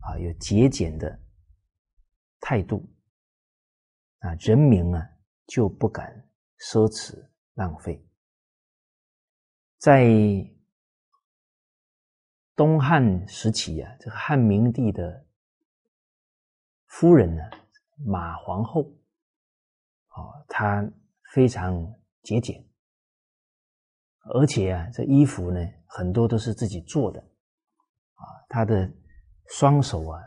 [0.00, 1.20] 啊有节俭的
[2.40, 2.84] 态度，
[4.18, 5.08] 啊，人民啊
[5.46, 7.14] 就不敢奢侈
[7.54, 8.04] 浪费。
[9.78, 10.04] 在
[12.56, 15.24] 东汉时期啊，这个汉明帝的
[16.86, 17.42] 夫人呢，
[18.04, 20.88] 马皇后，哦，她
[21.32, 22.62] 非常节俭。
[24.34, 28.92] 而且啊，这衣服呢，很多都是自己做的，啊，她的
[29.48, 30.20] 双手啊，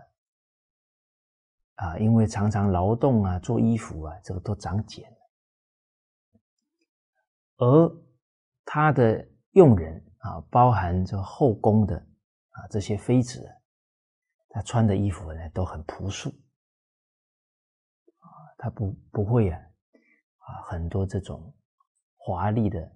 [1.75, 5.17] 啊，因为常常劳动啊，做衣服啊，这个都长茧了。
[7.57, 7.91] 而
[8.63, 11.97] 他的佣人啊，包含这后宫的
[12.51, 13.45] 啊这些妃子，
[14.47, 16.31] 她穿的衣服呢都很朴素，
[18.59, 19.59] 他不不会啊，
[20.37, 21.51] 啊，很多这种
[22.15, 22.95] 华丽的。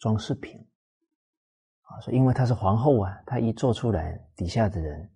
[0.00, 0.58] 装饰品，
[1.82, 5.12] 啊，啊，说因为她是皇后啊，她一做出来，底下的人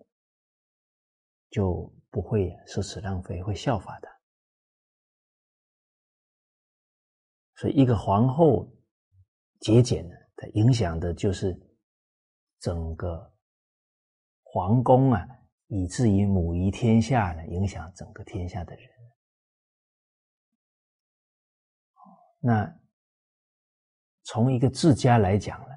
[1.48, 4.08] 就不会奢侈浪费，会效法的。
[7.54, 8.70] 所以，一个皇后
[9.60, 11.58] 节俭呢，它影响的就是
[12.60, 13.34] 整个
[14.42, 15.26] 皇宫啊，
[15.68, 18.93] 以至于母仪天下呢，影响整个天下的人。
[22.46, 22.78] 那
[24.24, 25.74] 从一个自家来讲呢，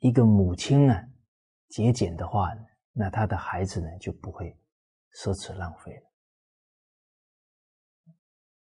[0.00, 0.94] 一个母亲呢
[1.68, 2.50] 节俭的话，
[2.90, 4.58] 那他的孩子呢就不会
[5.14, 6.10] 奢侈浪费了。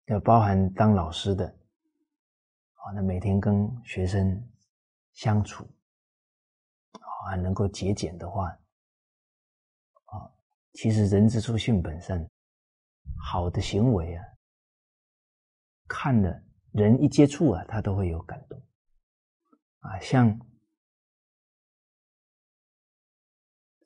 [0.05, 1.45] 要包含当老师的，
[2.73, 4.51] 啊，那每天跟学生
[5.13, 5.63] 相处，
[6.93, 8.49] 啊，能够节俭的话，
[10.05, 10.33] 啊，
[10.73, 12.27] 其实人之初性本善，
[13.15, 14.23] 好的行为啊，
[15.87, 18.61] 看了人一接触啊，他都会有感动，
[19.79, 20.39] 啊，像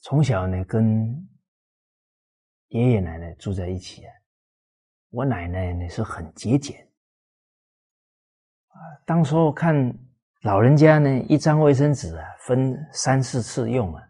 [0.02, 1.30] 从小呢跟
[2.70, 4.14] 爷爷奶奶住在一起啊。
[5.10, 6.90] 我奶奶呢是很节俭
[8.68, 9.76] 啊，当时候看
[10.44, 14.02] 老人家呢，一张卫生纸啊分三四次用啊。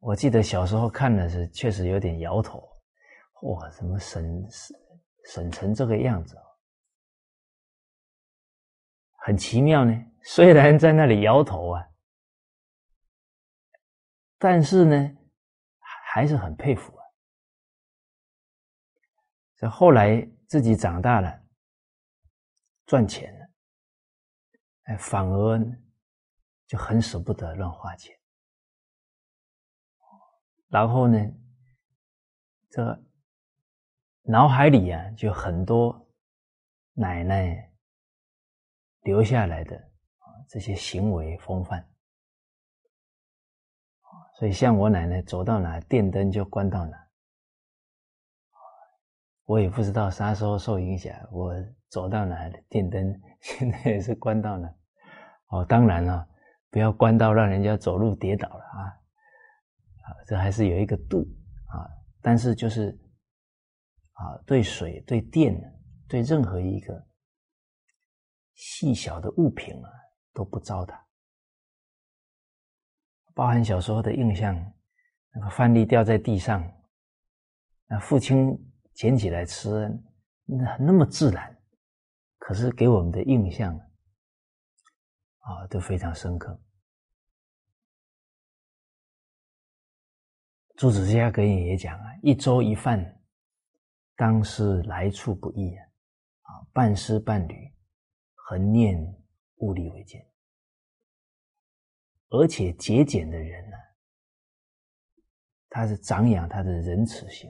[0.00, 2.62] 我记得小时候看的是确实有点摇头，
[3.42, 4.48] 哇，怎么省
[5.26, 6.36] 省成这个样子
[9.20, 9.92] 很奇妙呢。
[10.22, 11.88] 虽然在那里摇头啊，
[14.38, 15.16] 但是呢，
[16.12, 17.04] 还是很佩服啊。
[19.56, 21.42] 这后来自己长大了，
[22.86, 23.46] 赚钱了，
[24.84, 25.58] 哎，反而
[26.66, 28.18] 就很舍不得乱花钱。
[30.68, 31.18] 然后呢，
[32.70, 33.04] 这个
[34.30, 36.06] 脑海里啊，就很多
[36.92, 37.72] 奶奶
[39.00, 41.82] 留下来的啊这些行为风范。
[44.34, 46.96] 所以像我奶奶走到哪，电灯就关到哪。
[49.46, 51.54] 我也不知道啥时候受影响，我
[51.88, 54.68] 走到哪电灯 现在也是关到哪。
[55.46, 56.28] 哦，当然了，
[56.70, 58.80] 不要关到让人家走路跌倒了啊！
[60.04, 61.20] 啊，这还是有一个度
[61.68, 61.88] 啊。
[62.20, 62.94] 但是就是
[64.18, 65.58] 啊，对水、对电、
[66.06, 67.06] 对任何一个
[68.54, 69.90] 细小的物品啊，
[70.32, 70.96] 都不糟蹋。
[73.34, 74.54] 包含小时候的印象，
[75.32, 76.62] 那个饭粒掉在地上，
[77.88, 78.56] 那父亲。
[78.94, 79.88] 捡起来吃，
[80.44, 81.56] 那那么自然，
[82.38, 83.78] 可是给我们的印象
[85.38, 86.60] 啊都非常深刻。
[90.74, 93.17] 朱子家格言也讲啊：“一粥一饭，
[94.18, 95.84] 当思来处不易啊！
[96.42, 97.72] 啊，半丝半缕，
[98.34, 98.98] 恒念
[99.58, 100.28] 物力为艰。
[102.30, 103.76] 而且节俭的人呢，
[105.68, 107.48] 他是长养他的仁慈心。”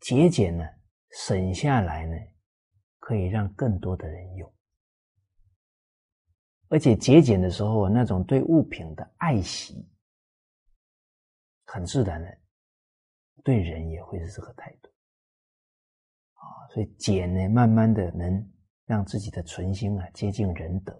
[0.00, 0.64] 节俭呢，
[1.12, 2.16] 省下来呢，
[2.98, 4.52] 可以让更多的人用，
[6.70, 9.88] 而且节俭的时候，那种对物品的爱惜，
[11.74, 12.38] 很自然的，
[13.42, 14.88] 对人也会是这个态度，
[16.34, 18.52] 啊，所以俭呢，慢慢的能
[18.84, 20.92] 让自己的存心啊接近仁德，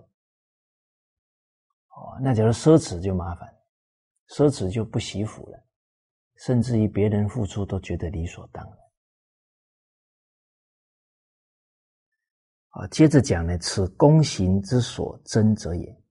[1.90, 3.56] 哦，那假如奢侈就麻烦，
[4.30, 5.64] 奢侈就不惜福了，
[6.38, 8.76] 甚至于别人付出都觉得理所当然。
[12.70, 16.02] 啊，接着讲呢，此功行之所争者也。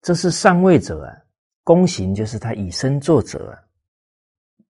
[0.00, 1.10] 这是上位者啊，
[1.64, 3.58] 功行就是他以身作则啊。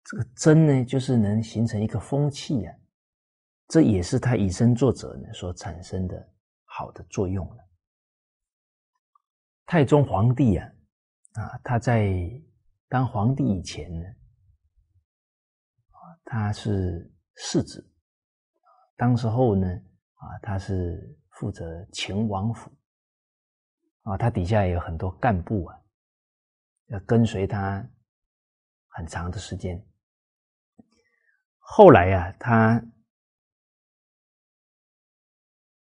[0.04, 2.74] 这个真呢，就是能形成一个风气啊。
[3.68, 6.28] 这也是他以身作则呢所产生的
[6.64, 7.68] 好的作用了。
[9.66, 10.72] 太宗皇帝啊，
[11.34, 12.12] 啊，他在
[12.88, 14.06] 当皇帝以前呢，
[16.24, 17.92] 他是世子，
[18.96, 19.66] 当时候呢。
[20.20, 22.70] 啊，他是负责秦王府，
[24.02, 25.80] 啊，他底下有很多干部啊，
[26.88, 27.82] 要跟随他
[28.88, 29.82] 很长的时间。
[31.72, 32.82] 后来呀，他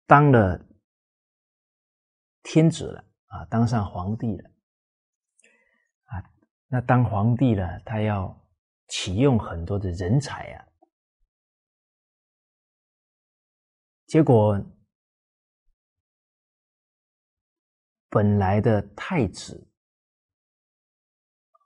[0.06, 0.60] 当了
[2.44, 4.52] 天子了，啊，当上皇帝了，
[6.04, 6.22] 啊，
[6.68, 8.38] 那当皇帝了，他要
[8.90, 10.68] 启用很多的人才啊。
[14.08, 14.62] 结果，
[18.10, 19.72] 本来的太子，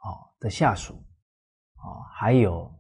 [0.03, 2.71] 哦的下属，哦还有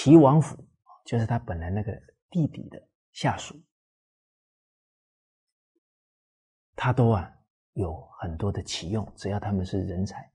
[0.00, 0.56] 齐王府
[1.04, 1.92] 就是他本来那个
[2.30, 2.80] 弟弟的
[3.10, 3.60] 下属，
[6.76, 7.28] 他都啊
[7.72, 10.32] 有很多的启用，只要他们是人才，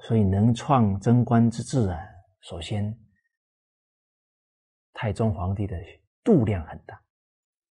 [0.00, 2.00] 所以能创贞观之治啊，
[2.40, 2.98] 首先
[4.94, 5.76] 太宗皇帝的
[6.24, 6.94] 度量很大，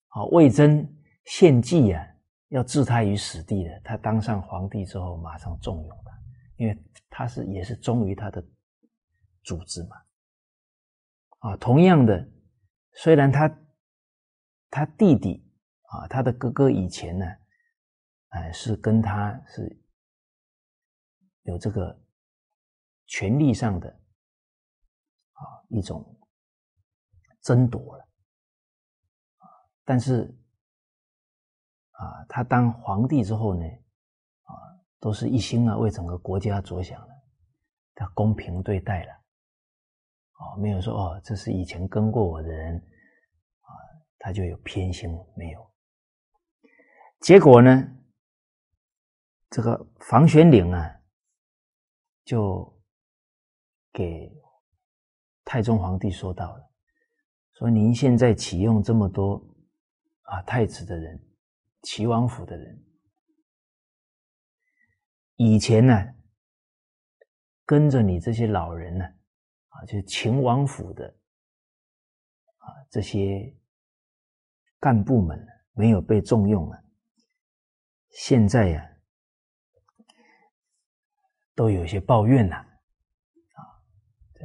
[0.09, 0.89] 啊，魏征
[1.27, 2.03] 献计啊，
[2.49, 6.19] 要置他于死地的，他当上皇帝之后，马上重用他，
[6.57, 8.43] 因为他是也是忠于他的。
[9.43, 9.97] 组织嘛，
[11.41, 12.29] 啊，同样的，
[12.93, 13.49] 虽然他
[14.71, 15.45] 他弟弟
[15.83, 17.27] 啊，他的哥哥以前呢，
[18.29, 19.85] 哎，是跟他是
[21.43, 22.01] 有这个
[23.07, 23.89] 权力上的
[25.33, 26.19] 啊一种
[27.41, 28.09] 争夺了，
[29.85, 30.33] 但是
[31.91, 33.67] 啊，他当皇帝之后呢，
[34.45, 34.55] 啊，
[35.01, 37.23] 都是一心啊为整个国家着想的，
[37.95, 39.22] 他公平对待了。
[40.43, 43.71] 哦，没有说哦，这是以前跟过我的人，啊，
[44.19, 45.71] 他就有偏心没有？
[47.21, 47.89] 结果呢，
[49.51, 51.01] 这个房玄龄啊，
[52.25, 52.83] 就
[53.93, 54.29] 给
[55.45, 56.71] 太宗皇帝说到了，
[57.53, 59.41] 说您现在启用这么多
[60.23, 61.25] 啊太子的人，
[61.83, 62.85] 齐王府的人，
[65.37, 65.95] 以前呢，
[67.65, 69.05] 跟着你这些老人呢。
[69.73, 71.07] 啊就是秦王府的
[72.59, 73.55] 啊，这些
[74.79, 76.85] 干部们没有被重用了，
[78.11, 78.97] 现在呀，
[81.55, 83.61] 都有些抱怨了啊。
[84.35, 84.45] 这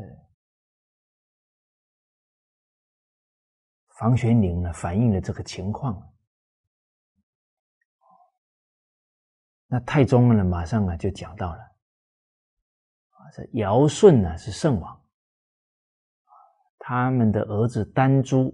[3.99, 6.13] 房玄龄呢，反映了这个情况。
[9.67, 11.61] 那太宗呢，马上啊就讲到了
[13.09, 15.06] 啊，这尧舜呢是圣王。
[16.89, 18.45] 他们的儿子丹朱，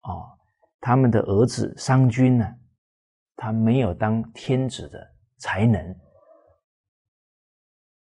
[0.00, 0.32] 哦，
[0.80, 2.58] 他们的儿子商君呢，
[3.36, 5.94] 他没有当天子的才能，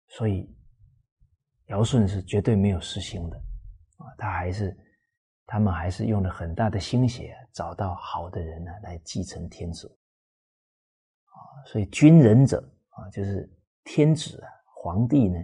[0.08, 0.54] 所以
[1.68, 3.38] 尧舜是绝对没有实行的，
[3.96, 4.76] 啊，他还是
[5.46, 9.88] 他们还是用了很大的心血找到好的人呢来继承天子，
[11.24, 13.50] 啊，所以君人者啊，就是
[13.84, 15.38] 天子啊，皇帝呢，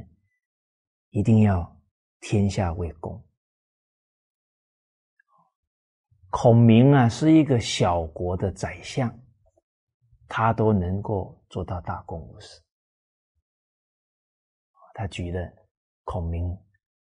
[1.09, 1.74] 一定要
[2.20, 3.18] 天下为公。
[6.31, 9.12] 孔明啊，是一个小国的宰相，
[10.29, 12.62] 他都能够做到大公无私。
[14.95, 15.41] 他举了
[16.05, 16.55] 孔明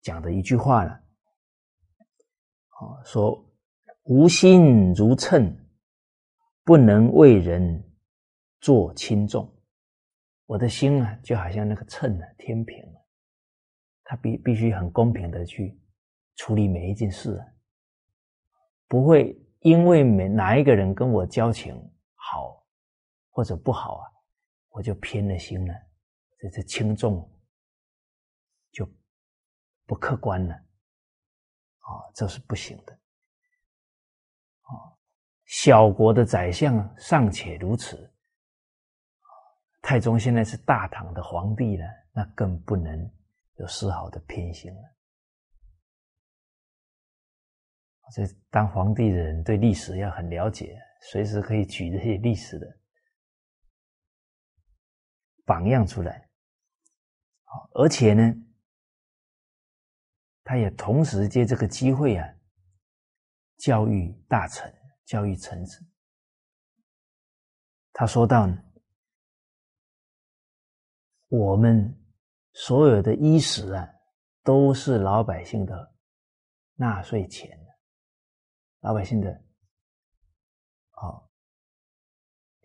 [0.00, 0.90] 讲的一句话了，
[2.70, 3.48] 啊，说
[4.04, 5.56] 无心如秤，
[6.64, 7.94] 不能为人
[8.60, 9.48] 做轻重。
[10.46, 12.98] 我的心啊，就好像那个秤啊，天平啊，
[14.02, 15.80] 他必必须很公平的去
[16.34, 17.46] 处理每一件事啊。
[18.92, 21.74] 不会因为每哪一个人跟我交情
[22.14, 22.62] 好
[23.30, 24.04] 或者不好啊，
[24.68, 25.74] 我就偏了心了，
[26.38, 27.26] 这这轻重
[28.70, 28.86] 就
[29.86, 32.92] 不客观了，啊，这是不行的，
[34.60, 34.92] 啊，
[35.46, 38.12] 小国的宰相尚且如此，
[39.80, 43.10] 太宗现在是大唐的皇帝了，那更不能
[43.54, 44.91] 有丝毫的偏心了。
[48.14, 50.78] 这当皇帝的人对历史要很了解，
[51.10, 52.66] 随时可以举这些历史的
[55.46, 56.28] 榜样出来。
[57.74, 58.34] 而且呢，
[60.44, 62.28] 他也同时借这个机会啊，
[63.56, 64.72] 教育大臣，
[65.06, 65.82] 教育臣子。
[67.92, 68.46] 他说到，
[71.28, 71.98] 我们
[72.52, 73.88] 所有的衣食啊，
[74.42, 75.94] 都是老百姓的
[76.74, 77.58] 纳税钱。
[78.82, 79.30] 老百姓的，
[80.92, 81.28] 哦，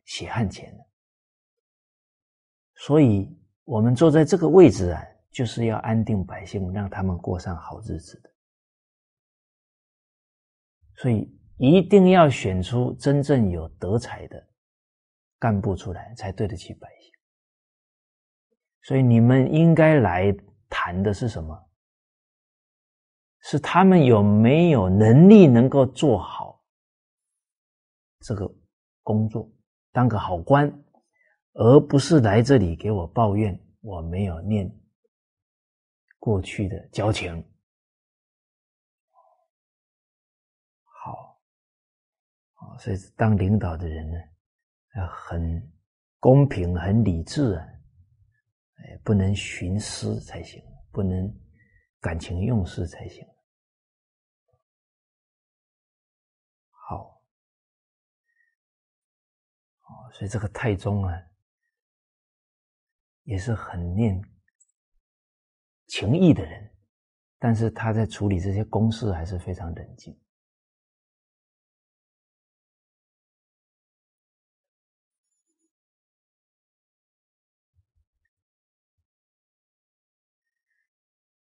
[0.05, 0.71] 血汗钱
[2.75, 8.33] 所以我们坐在这个位置啊，就是要安定百姓，让他们过上好日子的。
[10.95, 14.47] 所以一定要选出真正有德才的
[15.39, 17.11] 干部出来，才对得起百姓。
[18.81, 20.35] 所以你们应该来
[20.69, 21.66] 谈的是什么？
[23.49, 26.61] 是他们有没有能力能够做好
[28.19, 28.45] 这个
[29.03, 29.49] 工作，
[29.93, 30.69] 当个好官，
[31.53, 34.69] 而不是来这里给我抱怨我没有念
[36.19, 37.41] 过去的交情。
[40.83, 41.39] 好，
[42.55, 44.17] 啊，所以当领导的人呢，
[44.97, 45.71] 要很
[46.19, 47.65] 公平、很理智啊，
[48.75, 51.33] 哎，不能徇私才行，不能
[52.01, 53.25] 感情用事才行。
[59.87, 61.13] 哦，所以这个太宗啊，
[63.23, 64.21] 也是很念
[65.87, 66.71] 情义的人，
[67.39, 70.19] 但是他在处理这些公事还是非常冷静。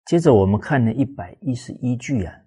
[0.05, 2.44] 接着我们看了一百一十一句啊，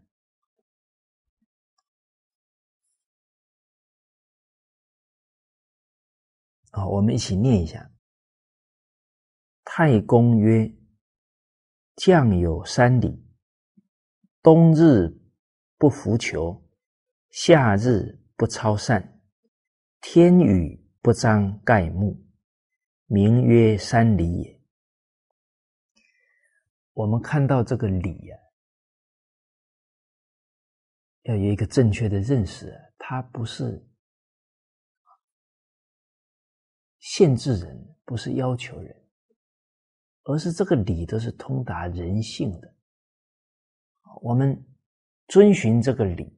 [6.78, 7.92] 啊，我们一起念一下。
[9.64, 10.72] 太公曰
[11.98, 13.26] ：“将有三礼，
[14.44, 15.10] 冬日
[15.78, 16.70] 不拂裘，
[17.32, 19.20] 夏日不操扇，
[20.02, 22.24] 天雨不张盖目，
[23.08, 24.62] 名曰三礼也。”
[26.94, 28.38] 我们看到这个礼呀，
[31.24, 33.84] 要有一个正确的认识，它不是
[37.00, 39.10] 限制人，不是要求人，
[40.24, 42.76] 而是这个理都是通达人性的。
[44.22, 44.66] 我们
[45.28, 46.38] 遵循这个理，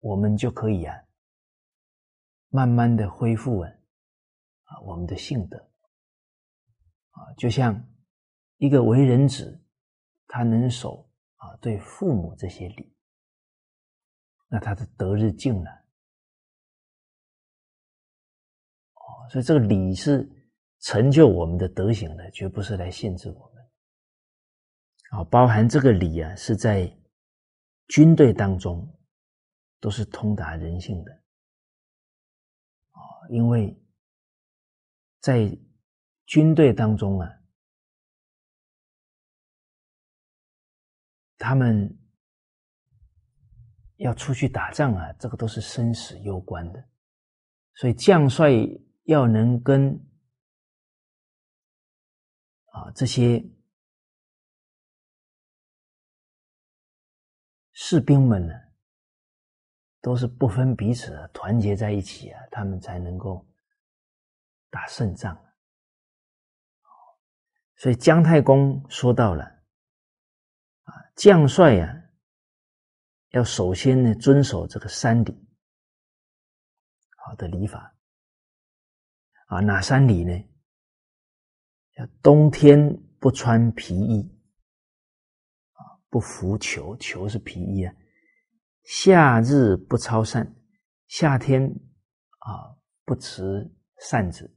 [0.00, 0.96] 我们就可以啊，
[2.48, 3.70] 慢慢的恢复啊，
[4.64, 5.58] 啊，我们的性德。
[7.10, 7.88] 啊，就像
[8.56, 9.64] 一个为人子，
[10.26, 12.92] 他能守啊对父母这些礼，
[14.48, 15.83] 那他的德日进了。
[19.30, 20.28] 所以这个礼是
[20.80, 23.64] 成就我们的德行的，绝不是来限制我们。
[25.10, 26.90] 啊，包含这个礼啊，是在
[27.88, 28.86] 军队当中
[29.80, 31.12] 都是通达人性的。
[32.90, 33.00] 啊，
[33.30, 33.76] 因为
[35.20, 35.56] 在。
[36.26, 37.30] 军队当中啊，
[41.36, 41.98] 他们
[43.96, 46.82] 要出去打仗啊，这个都是生死攸关的，
[47.74, 48.52] 所以将帅
[49.04, 49.94] 要能跟
[52.66, 53.44] 啊这些
[57.72, 58.54] 士兵们呢，
[60.00, 63.46] 都是不分彼此团结在一起啊，他们才能够
[64.70, 65.38] 打胜仗。
[67.76, 69.44] 所以姜太公说到了，
[70.84, 72.10] 啊，将帅呀，
[73.30, 75.48] 要首先呢遵守这个三礼，
[77.16, 77.93] 好的礼法，
[79.54, 80.44] 啊，哪三礼呢？
[82.20, 84.28] 冬天不穿皮衣，
[85.74, 87.94] 啊，不服裘，裘是皮衣啊。
[88.82, 90.56] 夏日不操扇，
[91.06, 91.62] 夏天
[92.40, 92.74] 啊
[93.04, 94.52] 不持扇子。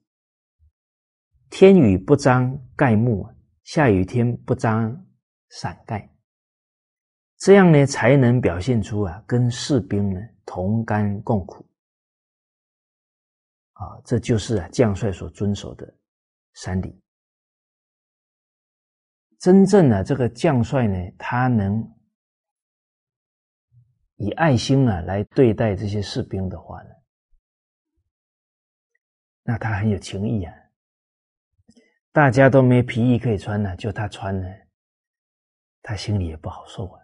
[1.52, 3.30] 天雨不张盖目，
[3.64, 5.06] 下雨天不张
[5.50, 6.12] 伞盖，
[7.38, 11.66] 这样呢才能表现出啊跟士兵呢同甘共苦
[13.78, 15.92] 啊，这就是啊将帅所遵守的
[16.54, 17.00] 三礼。
[19.40, 21.80] 真正的这个将帅呢，他能
[24.16, 26.90] 以爱心啊来对待这些士兵的话呢，
[29.44, 30.54] 那他很有情义啊。
[32.12, 34.48] 大家都没皮衣可以穿呢，就他穿呢，
[35.84, 37.00] 他心里也不好受啊。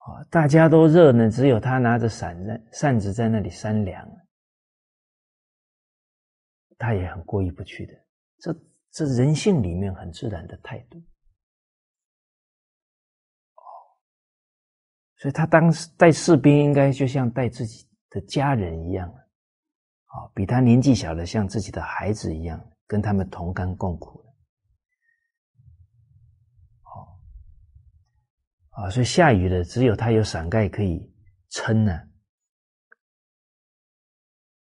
[0.00, 4.04] 哦，大家都热呢，只有他拿着伞在扇子在那里扇凉，
[6.82, 7.92] 他也很过意不去的。
[8.38, 8.52] 这
[8.90, 10.98] 这人性里面很自然的态度。
[13.54, 13.62] 哦，
[15.16, 22.60] 所以他当时带士兵，应该就像带自己的家人一样啊，比他年纪小的像自己的孩子一样。
[22.84, 24.28] 跟他们同甘共苦的，
[26.82, 27.18] 好
[28.72, 31.10] 啊，所以下雨了，只有他有伞盖可以
[31.48, 31.98] 撑呢。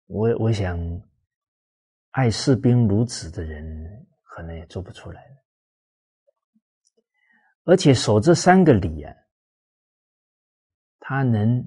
[0.08, 0.78] 我我想，
[2.18, 5.36] 爱士兵如此的人，可能也做不出来了。
[7.62, 9.14] 而且守这三个礼啊，
[10.98, 11.64] 他能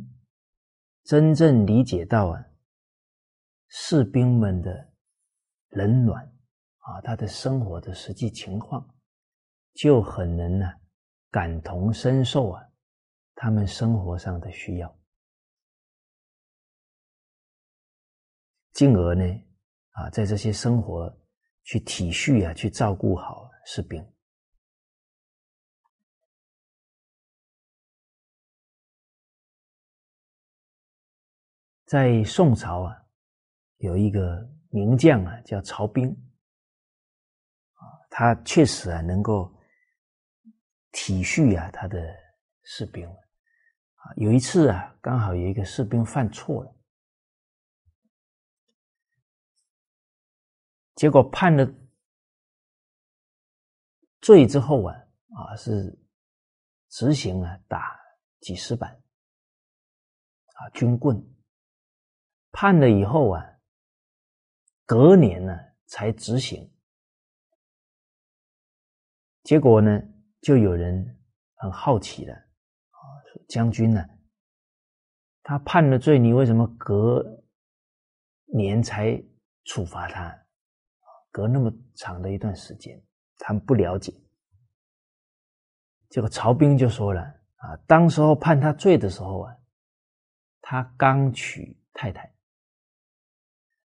[1.05, 2.45] 真正理解到啊，
[3.69, 4.91] 士兵们的
[5.69, 6.21] 冷暖。
[6.79, 8.85] 啊，他的生活的实际情况，
[9.73, 10.65] 就很能呢
[11.29, 12.61] 感同身受啊，
[13.35, 14.99] 他们生活上的需要，
[18.73, 19.23] 进而呢
[19.91, 21.13] 啊，在这些生活
[21.63, 24.05] 去体恤啊，去照顾好士兵。
[31.85, 32.95] 在宋朝啊，
[33.79, 36.09] 有一个名将啊，叫曹彬
[37.73, 37.83] 啊。
[38.09, 39.53] 他确实啊能够
[40.93, 41.99] 体恤啊他的
[42.63, 44.13] 士兵啊。
[44.15, 46.73] 有一次啊，刚好有一个士兵犯错了，
[50.95, 51.67] 结果判了
[54.21, 55.97] 罪之后啊啊是
[56.89, 57.99] 执行啊打
[58.39, 58.91] 几十板
[60.53, 61.21] 啊军棍，
[62.51, 63.47] 判了以后啊。
[64.83, 66.69] 隔年呢才执行，
[69.43, 70.01] 结果呢
[70.41, 71.17] 就有人
[71.55, 72.99] 很好奇了啊，
[73.31, 74.05] 说将军呢，
[75.43, 77.23] 他判了罪，你为什么隔
[78.47, 79.17] 年才
[79.63, 80.40] 处罚他？
[81.31, 83.01] 隔那么长的一段时间，
[83.37, 84.13] 他们不了解。
[86.09, 87.21] 结果曹兵就说了
[87.55, 89.55] 啊，当时候判他罪的时候啊，
[90.59, 92.29] 他刚娶太太。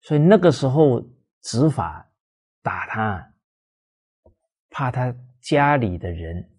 [0.02, 1.02] 所以那个时候
[1.42, 2.08] 执法
[2.62, 3.34] 打他，
[4.70, 6.52] 怕他家里的人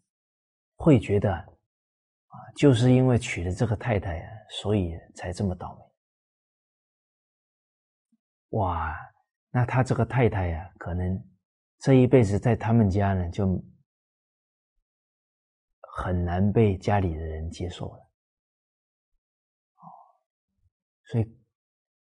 [0.77, 5.85] 会觉得啊，就是因为娶了这个太太啊，所以才这么倒霉。
[8.59, 8.97] 哇，
[9.55, 11.25] 那他这个太太呀，可能
[11.79, 13.47] 这一辈子在他们家呢，就
[15.81, 17.99] 很难被家里的人接受了。
[19.77, 19.87] 哦
[21.05, 21.41] 所以。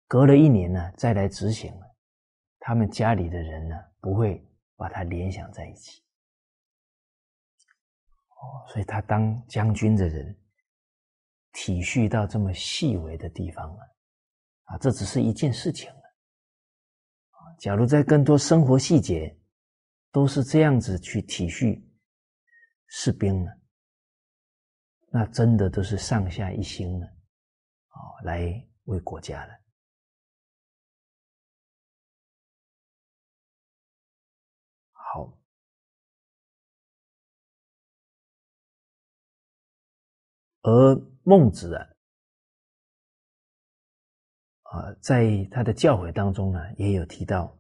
[0.07, 1.97] 隔了一年呢，再来执行了，
[2.59, 6.03] 他们家里的人呢，不会把他联想在一起。
[8.31, 10.37] 哦，所以他当将军的人，
[11.53, 13.97] 体恤到这么细微的地方了，
[14.65, 15.89] 啊，这只是一件事情。
[17.61, 19.39] 假如在更多生活细节，
[20.11, 21.79] 都是这样子去体恤
[22.87, 23.51] 士兵呢，
[25.11, 27.07] 那真的都是上下一心了，
[27.89, 29.61] 啊，来为国家了。
[34.93, 35.39] 好，
[40.63, 40.95] 而
[41.25, 41.87] 孟子啊，
[44.71, 47.59] 啊，在他的教诲当中呢，也有提到，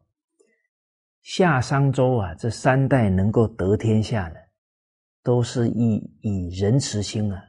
[1.22, 4.36] 夏商周啊，这三代能够得天下的，
[5.22, 7.42] 都是以以仁慈心啊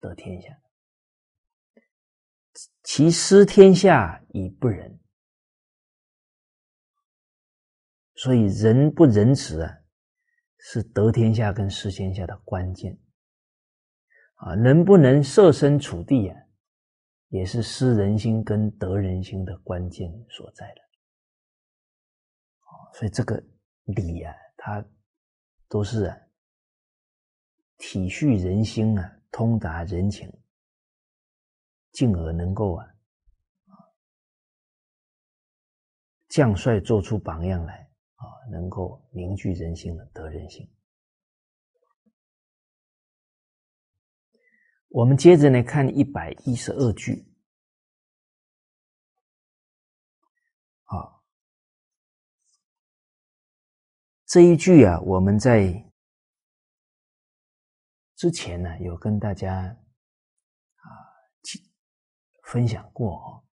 [0.00, 0.48] 得天下，
[2.82, 4.98] 其失天下以不仁。
[8.16, 9.78] 所以，仁不仁慈啊，
[10.56, 12.98] 是得天下跟失天下的关键。
[14.36, 16.40] 啊，能不能设身处地啊，
[17.28, 20.80] 也是失人心跟得人心的关键所在的。
[22.94, 23.42] 所以这个
[23.84, 24.84] 理啊，它
[25.68, 26.16] 都是啊，
[27.78, 30.32] 体恤人心啊，通达人情，
[31.92, 32.94] 进而能够啊，
[36.28, 38.24] 将帅做出榜样来啊。
[38.50, 40.70] 能够凝聚人心的得人心。
[44.94, 47.26] 我们接着来看一百一十二句。
[50.84, 51.24] 好，
[54.24, 55.90] 这一句啊，我们在
[58.14, 59.62] 之前呢有跟大家
[60.76, 60.86] 啊
[62.44, 63.44] 分享过哦，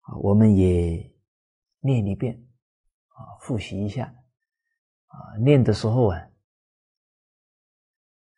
[0.00, 1.10] 啊，我们也
[1.78, 2.46] 念一遍。
[3.08, 4.04] 啊，复习一下，
[5.06, 6.30] 啊，念的时候啊，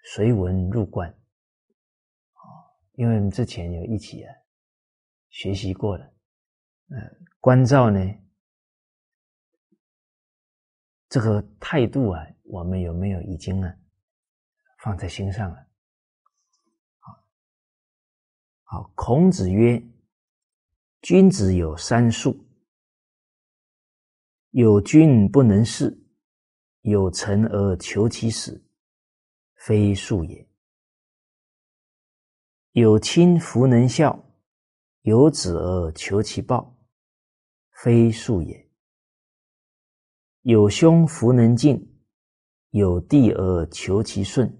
[0.04, 1.12] 随文入观，
[2.92, 4.34] 因为我们之前有一起啊
[5.30, 6.04] 学习过了，
[6.90, 6.98] 呃，
[7.40, 8.00] 关照呢，
[11.08, 13.74] 这个态度啊，我们有没有已经呢
[14.78, 15.66] 放在心上了？
[16.98, 17.24] 好，
[18.64, 19.82] 好，孔子曰
[21.02, 22.38] ：“君子有三术。”
[24.52, 25.98] 有君不能事，
[26.82, 28.62] 有臣而求其死，
[29.54, 30.46] 非术也；
[32.72, 34.18] 有亲弗能孝，
[35.02, 36.74] 有子而求其报，
[37.70, 38.70] 非术也；
[40.40, 42.02] 有兄弗能敬，
[42.70, 44.50] 有弟而求其顺，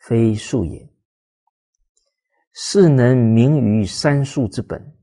[0.00, 0.86] 非术也。
[2.52, 4.98] 是能明于三术之本，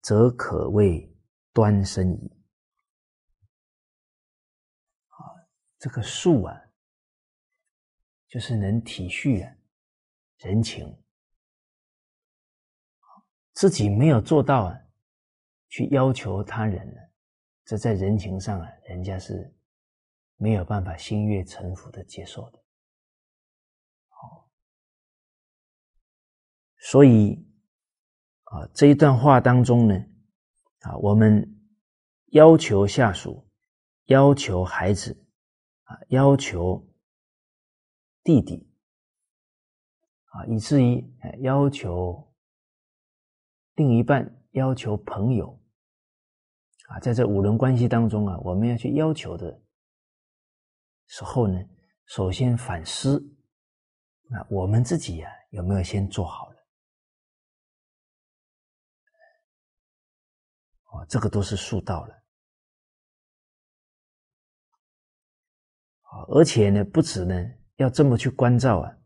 [0.00, 1.16] 则可谓
[1.52, 2.32] 端生矣。
[5.06, 5.22] 啊
[5.78, 6.52] 这个术啊，
[8.26, 9.55] 就是能体恤啊
[10.38, 11.02] 人情，
[13.52, 14.78] 自己没有做到啊，
[15.68, 17.00] 去要求他人呢，
[17.64, 19.54] 这在人情上啊，人家是
[20.36, 22.62] 没有办法心悦诚服的接受的。
[24.08, 24.50] 好，
[26.78, 27.48] 所以
[28.44, 29.94] 啊，这一段话当中呢，
[30.80, 31.58] 啊，我们
[32.26, 33.48] 要求下属
[34.04, 35.26] 要求孩子
[35.84, 36.86] 啊，要求
[38.22, 38.70] 弟弟
[40.36, 41.02] 啊，以至于
[41.40, 42.30] 要求
[43.76, 45.58] 另一半，要求朋友
[46.88, 49.58] 啊，在这五伦关系当中啊，我们要去要求的
[51.06, 51.58] 时候呢，
[52.04, 53.18] 首先反思，
[54.30, 56.56] 啊我们自己呀，有没有先做好了？
[60.90, 62.14] 哦，这个都是术道了。
[66.28, 67.34] 而且呢，不止呢，
[67.76, 68.98] 要这么去关照啊。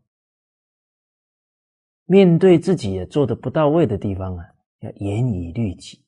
[2.11, 4.45] 面对自己也做的不到位的地方啊，
[4.79, 6.03] 要严以律己；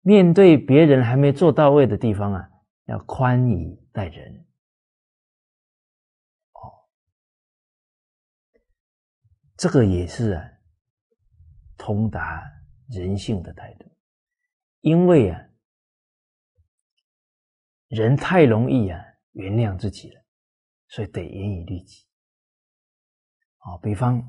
[0.00, 2.50] 面对别人还没做到位的地方啊，
[2.86, 4.44] 要宽以待人。
[6.50, 6.90] 哦，
[9.56, 10.42] 这个也是啊，
[11.76, 12.42] 通达
[12.88, 13.88] 人性的态度。
[14.80, 15.40] 因为啊，
[17.86, 19.00] 人太容易啊。
[19.30, 20.20] 原谅自己了，
[20.88, 22.07] 所以得严以律己。
[23.68, 24.22] 啊，比方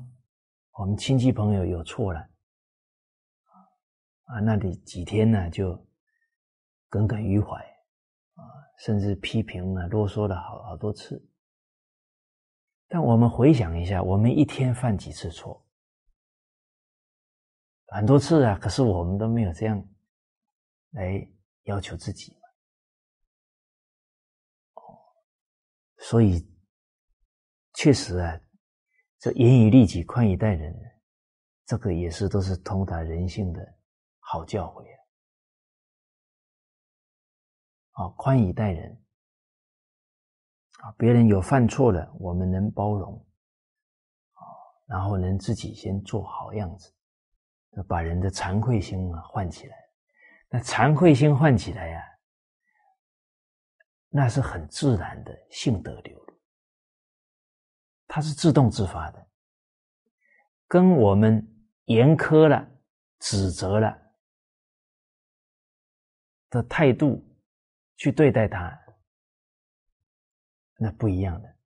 [0.72, 2.20] 我们亲戚朋友有错了，
[4.24, 5.74] 啊，那你几天呢就
[6.90, 7.56] 耿耿于怀，
[8.34, 8.42] 啊，
[8.80, 11.26] 甚至批评啊、啰嗦了好好多次。
[12.86, 15.64] 但我们回想一下，我们一天犯几次错？
[17.86, 19.82] 很多次啊，可是我们都没有这样
[20.90, 21.26] 来
[21.62, 22.36] 要求自己。
[25.98, 26.46] 所以，
[27.74, 28.40] 确实啊，
[29.20, 30.74] 这严以律己、宽以待人，
[31.66, 33.60] 这个也是都是通达人性的
[34.18, 34.98] 好教诲啊。
[37.92, 39.04] 啊，宽以待人
[40.80, 43.14] 啊，别人有犯错了，我们能包容
[44.32, 44.40] 啊，
[44.86, 46.90] 然后能自己先做好样子，
[47.86, 49.76] 把人的惭愧心啊唤起来。
[50.48, 52.02] 那惭愧心唤起来呀。
[54.08, 56.29] 那是很自然的性德流露，
[58.12, 59.28] 它是自动自发的，
[60.66, 61.46] 跟我们
[61.84, 62.68] 严苛了、
[63.20, 63.96] 指责了
[66.50, 67.24] 的态度
[67.96, 68.76] 去对待他，
[70.76, 71.56] 那不一样的。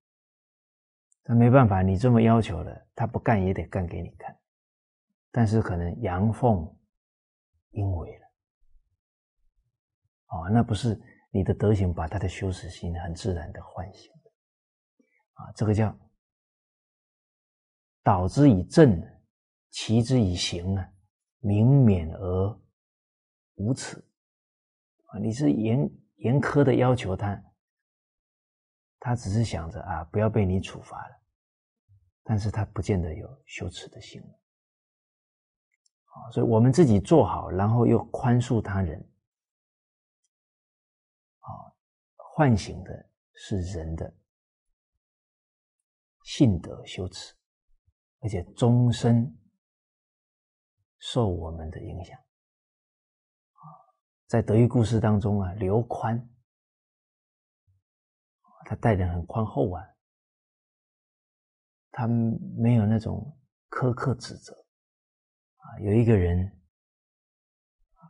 [1.25, 4.39] 那没办法，你这么要求了，他不干也得干给你看。
[5.31, 6.79] 但是可能阳奉
[7.71, 8.27] 阴违了，
[10.27, 11.01] 哦，那不是。
[11.31, 14.09] 你的德行把他的羞耻心很自然的唤醒
[15.33, 15.89] 啊，这个叫
[18.05, 19.03] 导之以正，
[19.71, 20.93] 齐之以刑啊，
[21.39, 22.61] 明免而
[23.55, 23.97] 无耻
[25.07, 25.19] 啊。
[25.19, 27.43] 你是严严苛的要求他，
[29.01, 31.17] 他只是想着啊，不要被你处罚了，
[32.23, 34.21] 但是他不见得有羞耻的心
[36.05, 36.31] 啊。
[36.31, 39.01] 所以我们自己做好，然后又宽恕他人。
[41.41, 41.49] 啊
[42.17, 44.15] 唤醒的是人的
[46.25, 47.35] 性德羞耻，
[48.25, 49.39] 而且终身
[50.99, 52.19] 受我们的影响。
[54.27, 56.27] 在德育故事当中啊，刘宽，
[58.65, 59.85] 他待人很宽厚啊，
[61.91, 64.55] 他没有那种苛刻指责。
[65.57, 66.59] 啊，有一个人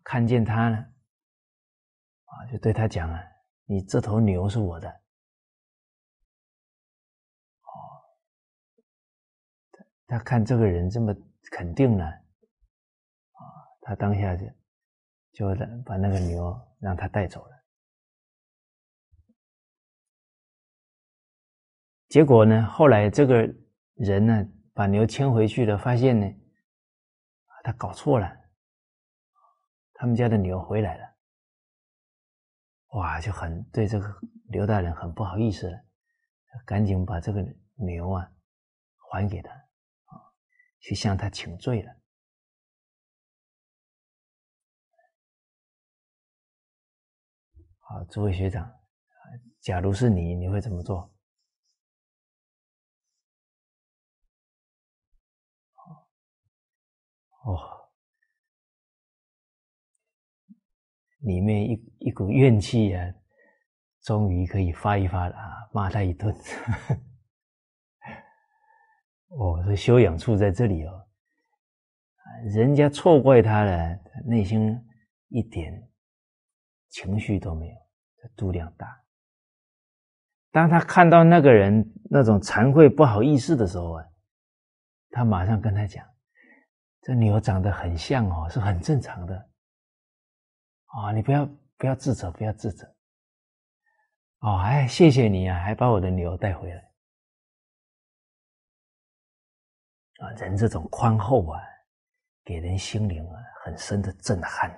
[0.05, 0.77] 看见他呢，
[2.25, 3.21] 啊，就对他讲啊。
[3.65, 5.03] 你这头牛是我的，
[10.07, 11.15] 他看这个人这么
[11.51, 13.41] 肯定呢，啊，
[13.81, 14.47] 他当下就
[15.33, 17.65] 就把那个牛让他带走了。
[22.09, 23.53] 结果呢，后来这个
[23.95, 26.27] 人呢把牛牵回去了，发现呢，
[27.65, 28.31] 他搞错了，
[29.95, 31.15] 他们家的牛回来了。
[32.91, 35.85] 哇，就很对这个刘大人很不好意思了，
[36.65, 37.45] 赶紧把这个
[37.75, 38.31] 牛啊
[39.11, 39.64] 还给他，
[40.85, 41.91] 去向他请罪了。
[47.79, 48.71] 好，诸位学长，
[49.61, 51.11] 假如是你，你会怎么做？
[57.45, 57.91] 哦。
[61.21, 63.03] 里面一一股怨气啊，
[64.03, 65.71] 终于可以发一发了啊！
[65.73, 66.31] 骂他一顿。
[69.37, 71.07] 哦，这修养处在这里哦，
[72.55, 74.79] 人家错怪他了，内心
[75.29, 75.73] 一点
[76.91, 77.77] 情绪都没有，
[78.37, 79.03] 度量大。
[80.53, 84.05] 当他看到那个人那种惭愧不好意思的时候啊，
[85.11, 86.07] 他马上跟他讲
[87.03, 89.35] ：“这牛长得很像哦，是很正常的。”
[90.95, 91.45] 啊，你不要
[91.77, 92.87] 不要自责，不要自责。
[94.39, 96.94] 哦，哎，谢谢你啊，还把我的牛带回来。
[100.33, 101.61] 人这种宽厚啊，
[102.45, 104.71] 给人心灵啊很深的震撼。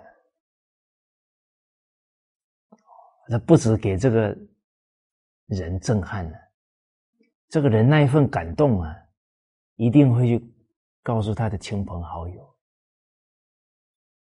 [3.29, 4.37] 这不止给这个
[5.47, 6.39] 人震撼了，
[7.49, 8.95] 这个人那一份感动啊，
[9.75, 10.55] 一定会去
[11.03, 12.57] 告诉他的亲朋好友。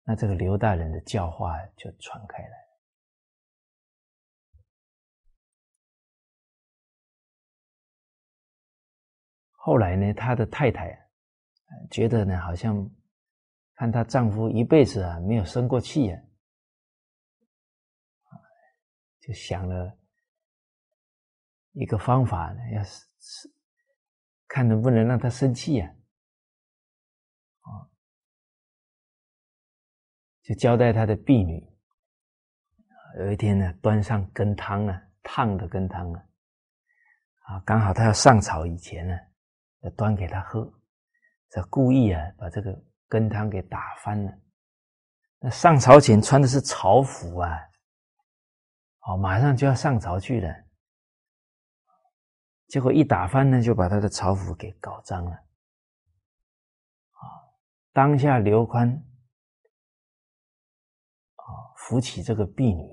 [0.03, 2.67] 那这个刘大人的教化就传开来。
[9.53, 11.06] 后来呢，他的太太。
[11.91, 12.91] 觉得呢，好像
[13.75, 16.23] 看她丈夫一辈子啊没有生过气呀，
[19.21, 19.99] 就想了
[21.73, 23.53] 一个方法，要是是
[24.47, 25.95] 看能不能让他生气呀，
[27.61, 27.91] 啊，
[30.43, 31.63] 就交代他的婢女，
[33.19, 36.25] 有一天呢，端上羹汤啊，烫的羹汤啊，
[37.41, 39.19] 啊，刚好他要上朝以前呢，
[39.81, 40.73] 要端给他喝。
[41.49, 44.33] 这故意啊，把这个羹汤给打翻了。
[45.39, 47.51] 那上朝前穿的是朝服啊，
[49.03, 50.53] 哦，马上就要上朝去了。
[52.69, 55.31] 结果一打翻呢，就把他的朝服给搞脏了。
[55.31, 57.21] 啊，
[57.93, 58.91] 当下刘宽
[61.37, 61.45] 啊，
[61.77, 62.93] 扶起这个婢女，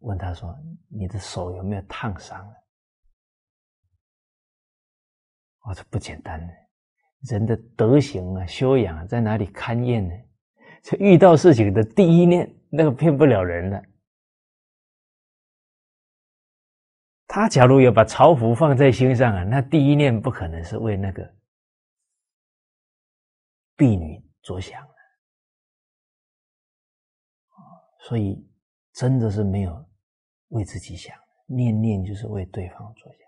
[0.00, 0.54] 问他说
[0.92, 2.54] ：“你的手有没有烫伤了？”
[5.64, 6.52] 我说：“不简单呢。”
[7.28, 10.14] 人的德行啊，修养啊在哪里勘验呢？
[10.82, 13.82] 这遇到事情的第一念，那个骗不了人的。
[17.26, 21.34] 他假如有把朝服放在心上啊，那第一念不可能是为那个
[23.76, 24.94] 婢女着想的
[28.00, 28.46] 所以
[28.92, 29.84] 真的是没有
[30.48, 31.16] 为自己想，
[31.46, 33.23] 念念就是为对方着想。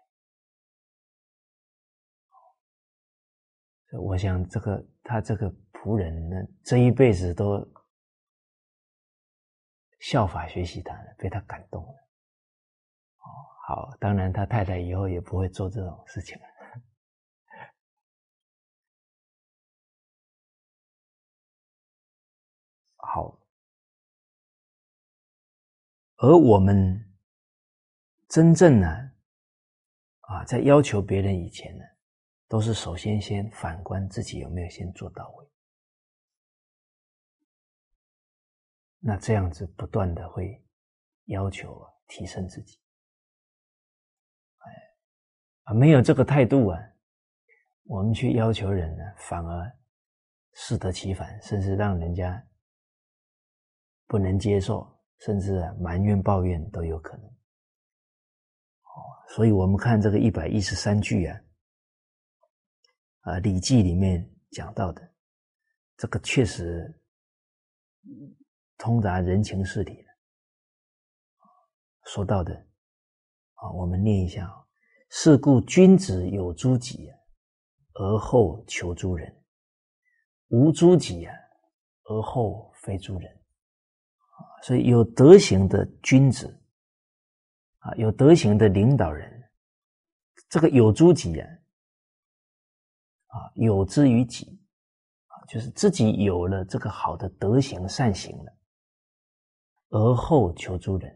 [3.92, 7.66] 我想，这个他这个仆人呢，这一辈子都
[10.00, 11.92] 效法学习他，被他感动了。
[13.18, 13.26] 哦，
[13.66, 16.44] 好，当然他太太以后也不会做这种事情了。
[22.96, 23.40] 好，
[26.16, 27.16] 而我们
[28.28, 28.88] 真正呢，
[30.22, 31.84] 啊，在要求别人以前呢。
[32.48, 35.46] 都是首先先反观自己有没有先做到位，
[39.00, 40.64] 那这样子不断的会
[41.24, 42.78] 要求提升自己，
[44.58, 44.72] 哎，
[45.64, 46.78] 啊没有这个态度啊，
[47.82, 49.78] 我们去要求人呢，反而
[50.52, 52.46] 适得其反，甚至让人家
[54.06, 54.88] 不能接受，
[55.18, 57.26] 甚至埋怨抱怨都有可能。
[57.26, 61.40] 哦，所以我们看这个一百一十三句啊。
[63.26, 65.02] 啊，《礼记》里面讲到的，
[65.96, 67.02] 这个确实
[68.78, 70.08] 通达人情世理的。
[72.04, 72.54] 说到的，
[73.54, 74.48] 啊，我们念一下
[75.10, 77.10] ：“是故君子有诸己，
[77.94, 79.28] 而后求诸人；
[80.46, 81.34] 无诸己啊，
[82.04, 83.28] 而后非诸人。”
[84.38, 86.46] 啊，所以有德行的君子，
[87.78, 89.50] 啊，有德行的领导人，
[90.48, 91.48] 这个有诸己啊。
[93.36, 94.58] 啊，有之于己，
[95.26, 98.56] 啊，就是自己有了这个好的德行善行了，
[99.90, 101.12] 而后求诸人，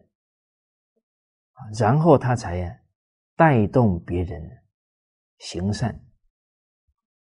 [1.53, 2.79] 啊，然后他才
[3.37, 4.39] 带动别人
[5.39, 5.99] 行善，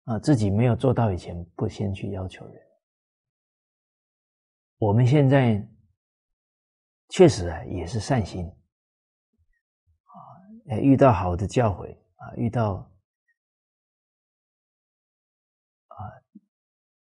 [0.03, 2.61] 啊，自己没有做到以前，不先去要求人。
[4.79, 5.65] 我们现在
[7.11, 8.45] 确实啊，也是善心，
[10.67, 12.88] 啊，遇到好的教诲啊，遇到。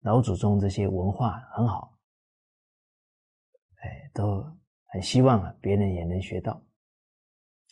[0.07, 1.99] 老祖宗这些文化很好，
[3.79, 4.41] 哎，都
[4.85, 6.63] 很希望啊，别人也能学到，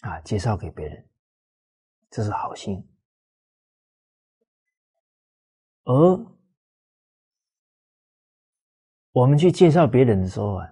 [0.00, 1.08] 啊，介绍给别人，
[2.10, 2.84] 这是好心。
[5.84, 5.94] 而
[9.12, 10.68] 我们去介绍别人的时候啊，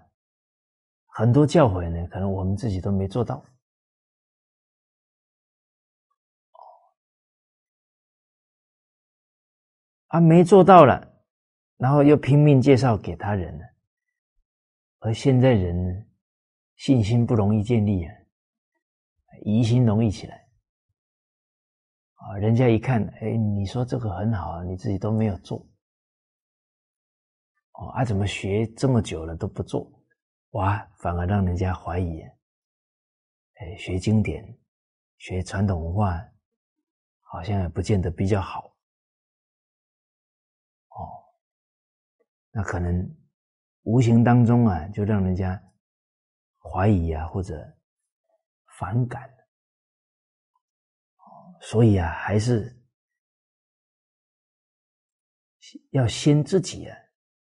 [1.07, 3.41] 很多教诲呢，可能我们自己都没做到，
[10.09, 11.12] 啊，没做到了。
[11.83, 13.65] 然后又拼命介绍给他人了，
[15.01, 16.09] 而现在人
[16.77, 18.15] 信心不容易建立啊，
[19.43, 20.49] 疑心容易起来
[22.15, 22.39] 啊。
[22.39, 25.59] 人家一看，哎，你说这个很好啊，你自己都没有做，
[27.73, 29.91] 哦，啊，怎么学这么久了都不做？
[30.51, 32.21] 哇，反而让人家怀疑，
[33.55, 34.57] 哎，学经典、
[35.19, 36.25] 学传统文化，
[37.23, 38.72] 好像也不见得比较好。
[42.53, 43.17] 那可能
[43.83, 45.61] 无形当中啊，就让人家
[46.59, 47.55] 怀疑啊，或者
[48.79, 49.29] 反感。
[51.63, 52.79] 所以啊，还是
[55.91, 56.97] 要先自己啊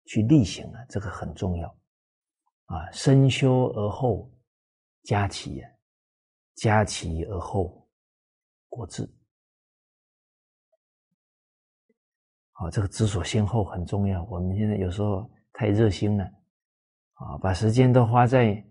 [0.06, 1.68] 去力行啊，这个很重要
[2.66, 2.92] 啊。
[2.92, 4.32] 身修而后
[5.04, 5.72] 家齐啊，
[6.56, 7.90] 家齐而后
[8.68, 9.10] 国治。
[12.60, 14.24] 啊，这个知所先后很重要。
[14.26, 16.24] 我们现在有时候太热心了
[17.14, 18.64] 啊，把时间都花在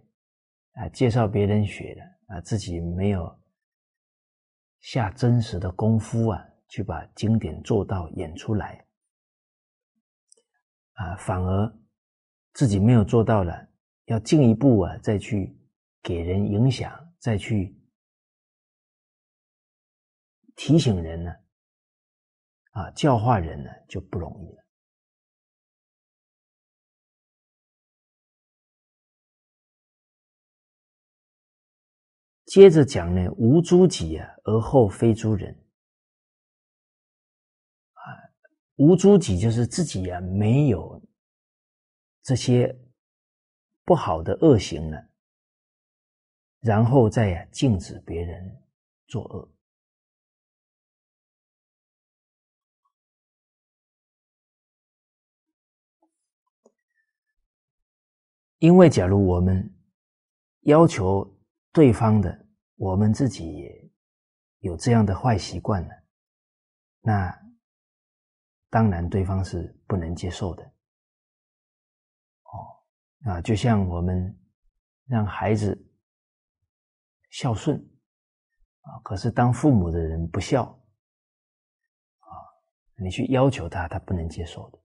[0.72, 2.02] 啊介绍别人学的
[2.34, 3.36] 啊，自己没有。
[4.80, 8.86] 下真实的功夫啊，去把经典做到演出来，
[10.92, 11.78] 啊，反而
[12.52, 13.68] 自己没有做到了，
[14.04, 15.58] 要进一步啊，再去
[16.00, 17.76] 给人影响，再去
[20.54, 21.34] 提醒人呢，
[22.78, 24.64] 啊教化人呢，就不容易了。
[32.46, 35.52] 接着讲呢，无诸己啊，而后非诸人。
[37.92, 38.00] 啊，
[38.76, 41.02] 无诸己就是自己啊，没有
[42.22, 42.74] 这些
[43.84, 45.08] 不好的恶行了，
[46.60, 48.62] 然后再啊禁止别人
[49.08, 49.57] 作恶。
[58.58, 59.74] 因为假如我们
[60.62, 61.34] 要求。
[61.70, 62.46] 对方的，
[62.76, 63.90] 我们自己也
[64.60, 65.90] 有这样的坏习惯了，
[67.02, 67.40] 那
[68.68, 70.64] 当然对方是不能接受的。
[72.44, 74.36] 哦，啊，就像我们
[75.04, 75.78] 让孩子
[77.30, 77.78] 孝顺
[78.80, 80.64] 啊，可是当父母的人不孝
[82.18, 82.26] 啊，
[82.96, 84.78] 你去要求他，他不能接受的；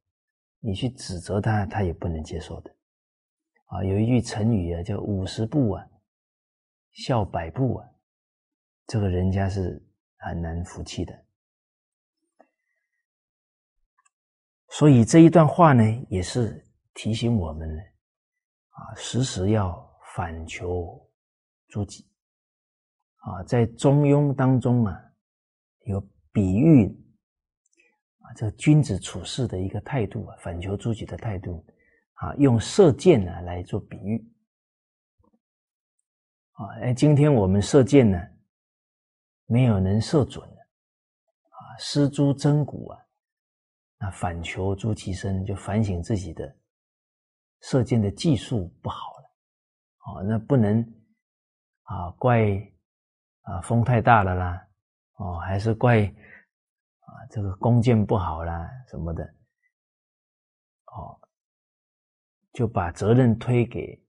[0.60, 2.76] 你去指责他，他也不能接受的。
[3.66, 5.86] 啊，有一句成语啊，叫五十步啊。
[6.92, 7.90] 笑百步啊，
[8.86, 9.84] 这个人家是
[10.18, 11.26] 很难服气的。
[14.70, 17.82] 所以这一段话呢，也是提醒我们呢，
[18.70, 21.04] 啊，时时要反求
[21.68, 22.08] 诸己。
[23.18, 24.96] 啊，在中庸当中啊，
[25.86, 26.00] 有
[26.32, 26.88] 比喻
[28.20, 31.66] 啊，这君子处事的一个态度啊，反求诸己的态度
[32.24, 34.18] 啊，用射箭呢来做比喻。
[36.54, 38.18] 啊，哎，今天我们射箭呢，
[39.46, 43.00] 没有能射准的，啊，失诸真骨啊，
[43.98, 46.56] 那反求诸其身，就反省自己的
[47.62, 49.36] 射箭的技术不好了，
[50.06, 50.80] 哦，那不能
[51.82, 52.40] 啊怪
[53.42, 54.66] 啊风太大了啦，
[55.16, 59.36] 哦，还是怪啊这个弓箭不好啦什么的，
[62.54, 64.02] 就把责任推给。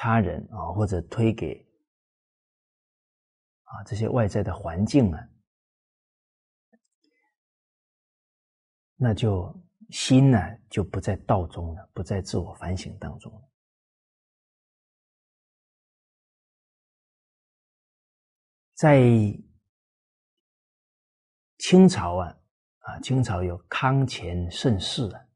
[0.00, 1.60] 他人啊，或者推给
[3.64, 5.28] 啊这些外在的环境啊，
[8.94, 9.52] 那就
[9.90, 10.38] 心呢
[10.70, 13.50] 就不在道中了，不在自我反省当中了。
[18.74, 19.02] 在
[21.58, 22.38] 清朝啊
[22.82, 25.27] 啊，清朝有康乾盛世啊，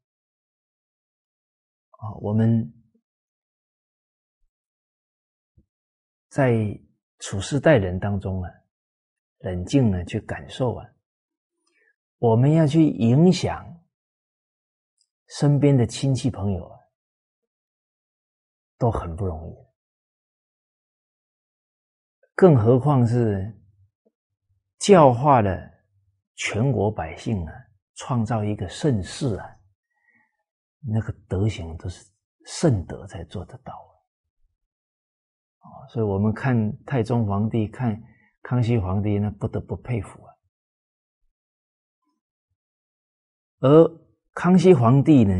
[2.03, 2.71] 啊我们。
[6.29, 6.51] 在
[7.19, 8.49] 处事待人当中啊，
[9.41, 10.89] 冷静呢去感受啊，
[12.17, 13.63] 我们要去影响
[15.27, 16.79] 身边的亲戚朋友啊，
[18.79, 19.55] 都很不容易，
[22.33, 23.55] 更何况是
[24.79, 25.69] 教化了
[26.33, 27.53] 全国百姓啊，
[27.93, 29.52] 创造一个盛世啊，
[30.85, 32.05] 那个德行都是
[32.45, 33.73] 圣德才做得到
[35.59, 35.87] 啊。
[35.89, 38.01] 所以我们看太宗皇帝，看
[38.41, 40.33] 康熙皇帝，那不得不佩服啊。
[43.59, 43.99] 而
[44.33, 45.33] 康熙皇帝呢，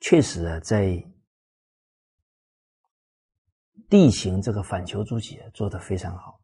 [0.00, 1.04] 确实啊，在
[3.90, 6.40] 地形这个反求诸己啊，做得非常好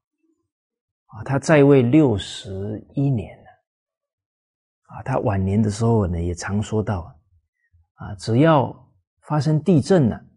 [1.07, 1.25] 啊。
[1.25, 3.51] 他在位六十一年了
[4.89, 7.19] 啊，他晚年的时候呢，也常说到
[8.03, 8.93] 啊，只要
[9.23, 10.29] 发生地震了。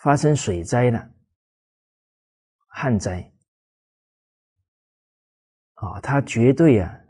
[0.00, 1.10] 发生水灾了，
[2.68, 3.32] 旱灾
[5.74, 7.00] 啊，他绝对啊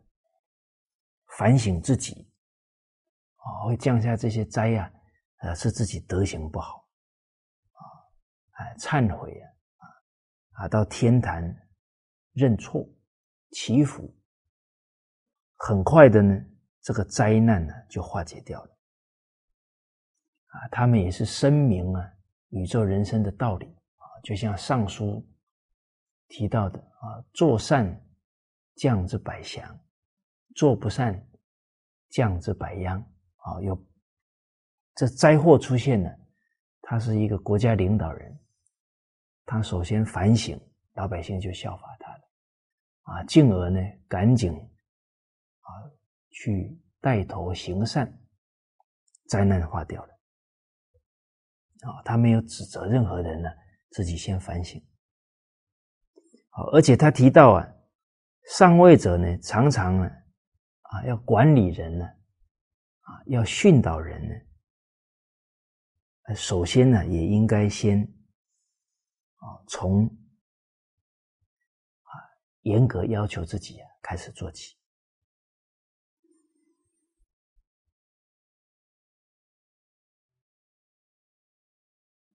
[1.37, 2.33] 反省自己
[3.37, 4.91] 啊，会降下这些灾啊，
[5.41, 6.89] 呃，是自己德行不好
[7.73, 7.83] 啊，
[8.53, 9.47] 哎，忏悔啊，
[9.77, 11.45] 啊，啊，到天坛
[12.33, 12.89] 认错
[13.51, 14.19] 祈福，
[15.57, 16.35] 很快的呢，
[16.89, 18.71] 这个灾难呢就化解掉了。
[20.47, 22.03] 啊，他们也是声明啊
[22.49, 25.23] 宇宙人生的道理啊，就像上书
[26.29, 27.95] 提到的啊，做善
[28.77, 29.79] 降之百祥，
[30.55, 31.29] 做不善
[32.09, 32.99] 降之百殃
[33.37, 33.61] 啊。
[33.61, 33.79] 有
[34.95, 36.19] 这灾祸出现了，
[36.81, 38.35] 他是一个国家领导人。
[39.45, 40.59] 他首先反省，
[40.95, 42.23] 老百姓就效法他了，
[43.03, 43.79] 啊，进而呢，
[44.09, 44.59] 赶紧
[46.31, 48.21] 去带头行善，
[49.27, 50.13] 灾难化掉了，
[51.83, 53.49] 啊，他没有指责任何人呢，
[53.91, 54.81] 自己先反省，
[56.51, 57.67] 好，而且他提到啊，
[58.57, 60.09] 上位者呢，常常呢，
[60.83, 64.35] 啊，要管理人呢，啊，要训导人呢，
[66.35, 68.15] 首先呢，也应该先。
[69.41, 70.05] 啊，从
[72.03, 72.11] 啊
[72.63, 74.77] 严格要求自己开始做起。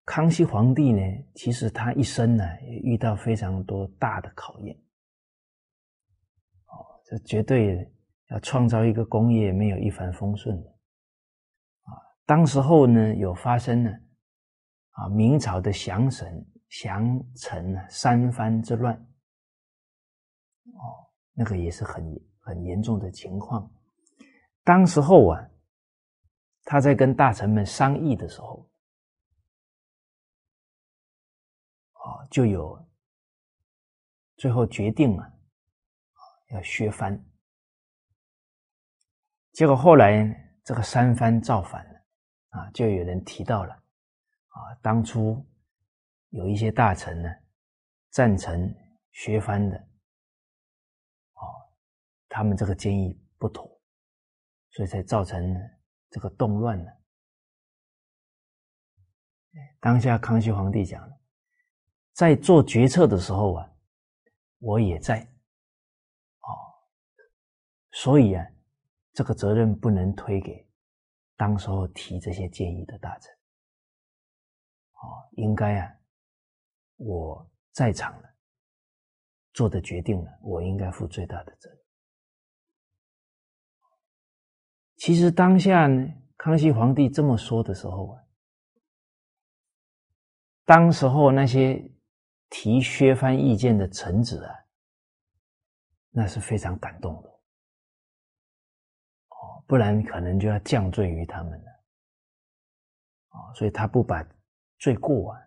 [0.06, 1.01] 康熙皇帝呢，
[1.36, 4.76] 其实他一生呢也遇到非常多大的考验。
[6.66, 7.91] 哦，这绝对
[8.30, 10.70] 要创造一个工业没有一帆风顺的。
[11.84, 11.91] 啊，
[12.26, 13.91] 当时候呢有发生呢，
[14.91, 16.45] 啊明朝的降神。
[16.82, 18.95] 降臣三藩之乱，
[20.74, 22.04] 哦，那个也是很
[22.39, 23.72] 很严重的情况。
[24.64, 25.39] 当时候啊，
[26.64, 28.68] 他在跟大臣们商议的时候，
[32.34, 32.84] 就有
[34.38, 35.34] 最后决定了，
[36.47, 37.23] 要削藩。
[39.51, 40.25] 结果后来
[40.63, 42.05] 这个三藩造反了，
[42.49, 45.47] 啊，就有人提到了，啊，当初。
[46.29, 47.29] 有一些大臣呢，
[48.09, 48.75] 赞成
[49.11, 51.45] 削藩的，哦，
[52.27, 53.79] 他们这个建议不妥，
[54.71, 55.55] 所以才造成
[56.09, 56.91] 这个动乱呢。
[59.79, 61.21] 当下康熙皇帝讲了，
[62.14, 63.72] 在做决策的时候啊，
[64.59, 65.20] 我也在，
[66.39, 66.47] 哦，
[67.91, 68.45] 所以啊，
[69.14, 70.68] 这个责任不能推给
[71.36, 73.31] 当时候提这些建议的大臣，
[74.94, 75.95] 哦，应该啊。
[76.98, 78.30] 我在场了，
[79.52, 81.80] 做的决定了，我应该负最大的责任。
[84.95, 86.07] 其实当下呢，
[86.38, 88.23] 康熙皇帝这么说的时候啊，
[90.64, 91.91] 当时候那些
[92.55, 94.53] 提削藩意见的臣子啊，
[96.11, 97.30] 那是非常感动的，
[99.30, 101.71] 哦，不然可能就要降罪于他们了，
[103.30, 104.23] 哦，所以他不把
[104.77, 105.41] 罪过啊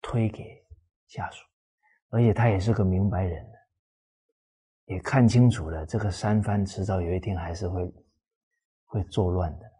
[0.00, 0.62] 推给。
[1.08, 1.44] 下属，
[2.08, 3.52] 而且他也是个明白人，
[4.84, 7.94] 也看清楚了这个三藩迟早有一天还是会
[8.86, 9.71] 会作乱的。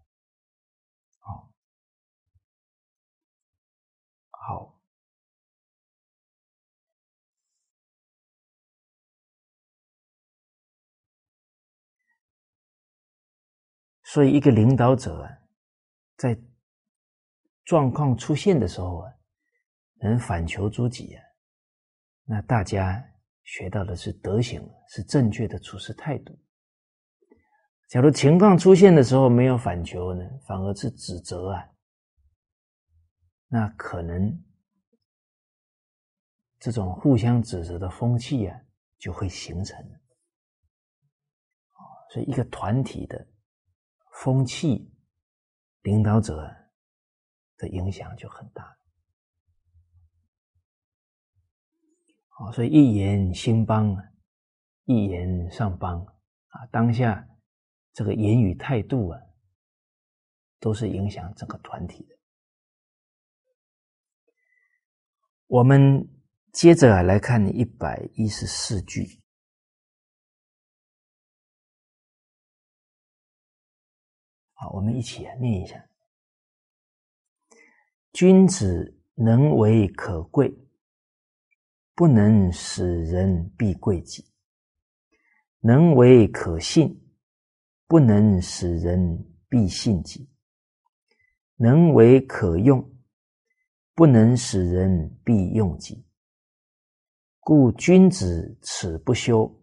[14.13, 15.31] 所以一个领导者啊，
[16.17, 16.39] 在
[17.65, 19.13] 状况出现的时候啊。
[20.05, 21.23] 能反求诸己啊，
[22.25, 23.01] 那大家
[23.45, 26.37] 学到的是德行，是正确的处事态度。
[27.89, 31.65] 假如情况出现的时候没有反求呢，反而是指责啊，
[33.47, 34.45] 那可能
[36.59, 38.61] 这种互相指责的风气啊
[38.99, 39.79] 就会形成。
[42.11, 43.25] 所以一个团体的
[44.13, 44.95] 风气，
[45.83, 46.37] 领导者
[47.57, 48.79] 的影响就很大。
[52.29, 53.97] 好所以一言兴邦，
[54.85, 56.05] 一言上邦
[56.49, 56.67] 啊！
[56.73, 57.29] 当下
[57.93, 59.21] 这个言语态度啊，
[60.59, 62.19] 都是影响整个团体的。
[65.47, 66.09] 我们
[66.53, 69.22] 接着来看一百一十四句，
[74.63, 75.85] 好，我们一起念一下：
[78.13, 80.57] 君子能为可贵。
[81.95, 84.25] 不能使人必贵己，
[85.61, 86.89] 能为可信；
[87.89, 90.31] 不能使人必信己，
[91.57, 92.81] 能为可用；
[93.95, 96.07] 不能使人必用己。
[97.41, 99.61] 故君子耻不修，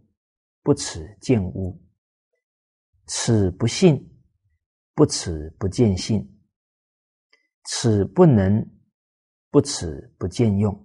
[0.62, 1.82] 不耻见污；
[3.08, 4.09] 耻不信，
[5.00, 6.20] 不耻不见信；
[7.64, 8.70] 耻不能，
[9.50, 10.78] 不耻不见用。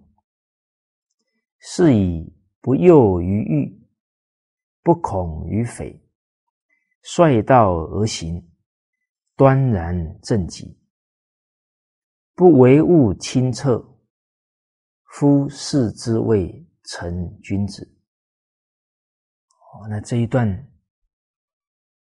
[1.59, 3.89] 是以不诱于欲，
[4.85, 6.01] 不恐于匪，
[7.03, 8.41] 率道而行，
[9.35, 10.78] 端然正己，
[12.36, 13.85] 不为物清澈，
[15.07, 17.85] 夫是之谓成君子。
[19.73, 20.49] 哦，那这一段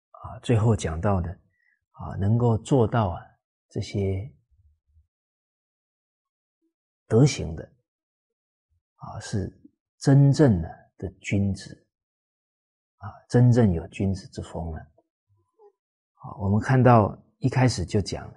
[0.09, 1.39] 啊，最后讲到的
[2.01, 3.21] 啊，能够做到啊
[3.69, 4.33] 这些
[7.07, 7.63] 德行的。
[8.95, 9.51] 啊，是
[9.97, 11.87] 真正的的君子
[12.97, 14.79] 啊，真正有君子之风了。
[14.79, 18.33] 啊，我们看到一开始就讲了，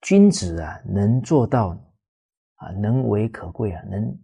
[0.00, 1.68] 君子啊，能做到
[2.56, 4.20] 啊，能为可贵啊，能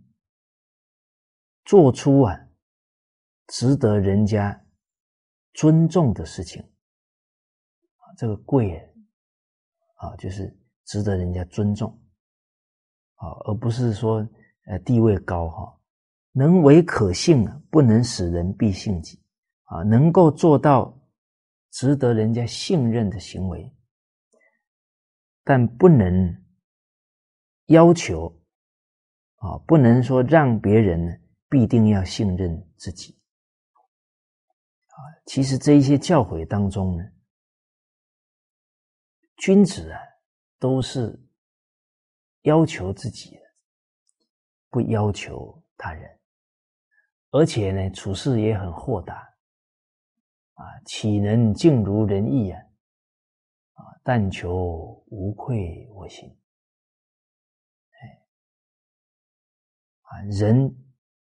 [1.65, 2.37] 做出啊，
[3.47, 4.67] 值得人家
[5.53, 6.74] 尊重的事情，
[8.17, 8.77] 这个贵
[9.97, 11.91] 啊，就是值得人家尊重
[13.17, 14.27] 啊，而不是说。
[14.67, 15.79] 呃，地位高哈，
[16.33, 19.23] 能为可信，不能使人必信己
[19.65, 20.99] 啊，能够做到
[21.71, 23.71] 值得人家信任的行为，
[25.45, 26.35] 但不能
[27.67, 28.35] 要求
[29.37, 33.13] 啊，不能说让别人必定要信任自己
[34.87, 34.97] 啊。
[35.27, 37.05] 其实这一些教诲当中呢，
[39.37, 40.01] 君子啊，
[40.59, 41.19] 都是
[42.43, 43.39] 要求自己。
[44.71, 46.19] 不要求他人，
[47.31, 49.15] 而且呢，处事也很豁达，
[50.55, 52.61] 啊，岂能尽如人意啊？
[53.75, 54.51] 啊，但求
[55.07, 56.29] 无愧我心。
[57.91, 58.27] 哎，
[60.01, 60.77] 啊，人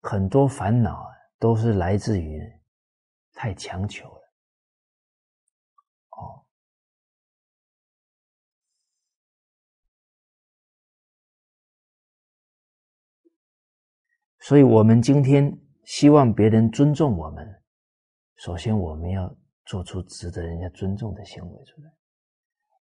[0.01, 2.41] 很多烦恼啊，都是来自于
[3.35, 4.09] 太强求
[14.47, 17.45] 所以，我们今天希望别人尊重我们，
[18.37, 21.93] 首先我们要做出值得人家尊重的行为出来。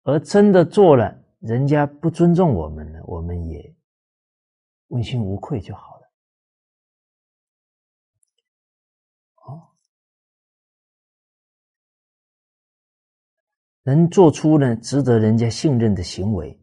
[0.03, 3.75] 而真的做了，人家不尊重我们呢，我们也
[4.89, 6.13] 问心无愧就好了。
[9.47, 9.73] 哦，
[13.83, 16.63] 能做出呢值得人家信任的行为，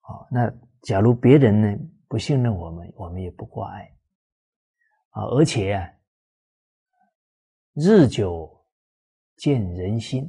[0.00, 0.50] 好，那
[0.80, 1.78] 假如别人呢？
[2.08, 3.94] 不信任我们，我们也不挂碍
[5.10, 5.24] 啊！
[5.24, 5.86] 而且啊，
[7.74, 8.66] 日久
[9.36, 10.24] 见人心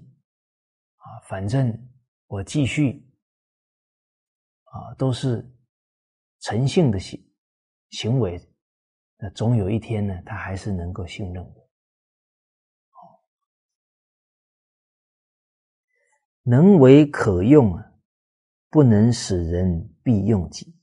[0.97, 1.89] 啊，反正
[2.27, 3.10] 我继续
[4.65, 5.49] 啊，都是
[6.41, 7.18] 诚信的行
[7.91, 8.38] 行为，
[9.18, 11.69] 那总有一天呢，他还是能够信任我。
[16.43, 17.93] 能为可用啊，
[18.69, 20.78] 不能使人必用己。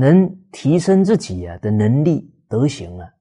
[0.00, 3.14] 能提升自己啊的能力德行啊，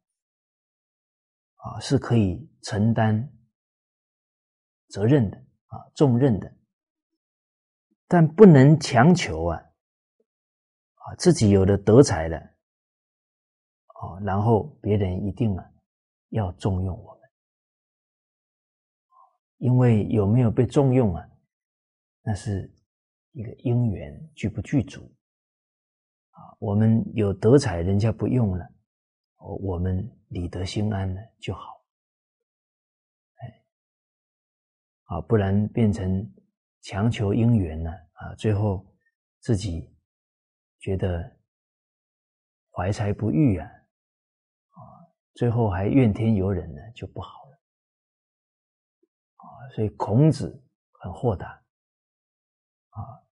[1.55, 3.31] 啊是可以承担
[4.87, 5.37] 责任的
[5.67, 6.55] 啊重任的，
[8.07, 15.63] 但不能强求啊啊自己有了德才的哦，然后别人一定啊
[16.29, 17.29] 要重用我们，
[19.57, 21.29] 因为有没有被重用啊，
[22.23, 22.73] 那是
[23.33, 25.13] 一个因缘具不具足。
[26.39, 28.65] 啊我们有德才，人家不用了，
[29.61, 31.83] 我们理得心安了就好。
[33.35, 33.65] 哎，
[35.03, 36.33] 啊，不然变成
[36.81, 38.85] 强求姻缘了啊，最后
[39.39, 39.93] 自己
[40.79, 41.37] 觉得
[42.71, 43.67] 怀才不遇啊，
[44.69, 44.79] 啊，
[45.33, 47.61] 最后还怨天尤人呢，就不好了。
[49.35, 49.43] 啊，
[49.75, 51.47] 所以孔子很豁达，
[52.91, 53.23] 啊，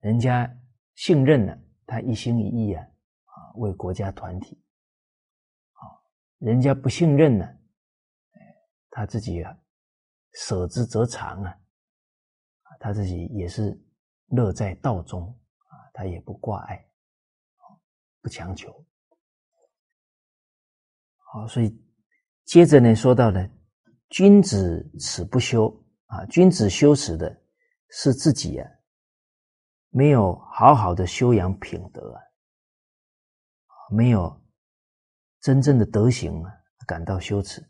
[0.00, 0.50] 人家
[0.94, 1.58] 信任了。
[1.86, 2.82] 他一心一意啊，
[3.24, 4.62] 啊，为国家团体，
[5.72, 5.82] 啊，
[6.38, 7.46] 人家不信任呢，
[8.90, 9.56] 他自己啊，
[10.32, 11.54] 舍之则长啊，
[12.80, 13.78] 他自己也是
[14.26, 15.26] 乐在道中
[15.68, 16.84] 啊，他也不挂碍，
[18.20, 18.72] 不强求，
[21.18, 21.76] 好，所以
[22.44, 23.48] 接着呢，说到了
[24.08, 25.68] 君子耻不修
[26.06, 27.42] 啊，君子羞耻的
[27.88, 28.70] 是自己啊。
[29.94, 32.22] 没有好好的修养品德啊，
[33.90, 34.42] 没有
[35.42, 36.50] 真正的德行啊，
[36.86, 37.62] 感到羞耻，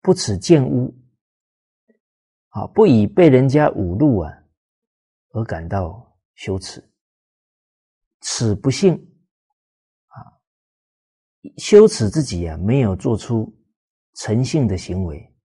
[0.00, 0.94] 不耻见污，
[2.48, 4.32] 啊，不以被人家侮辱啊
[5.32, 6.82] 而感到羞耻，
[8.22, 8.94] 耻不幸
[10.06, 10.16] 啊，
[11.58, 13.54] 羞耻自己啊，没有做出
[14.14, 15.36] 诚信的行为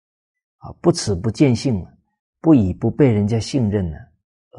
[0.59, 1.85] 啊，不耻不见信，
[2.39, 3.97] 不以不被人家信任呢。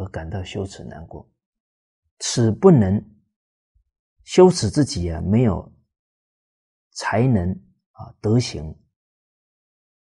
[0.01, 1.31] 而感到羞耻难过，
[2.20, 3.05] 此不能
[4.24, 5.70] 羞耻自己啊，没有
[6.93, 7.51] 才能
[7.90, 8.74] 啊，德行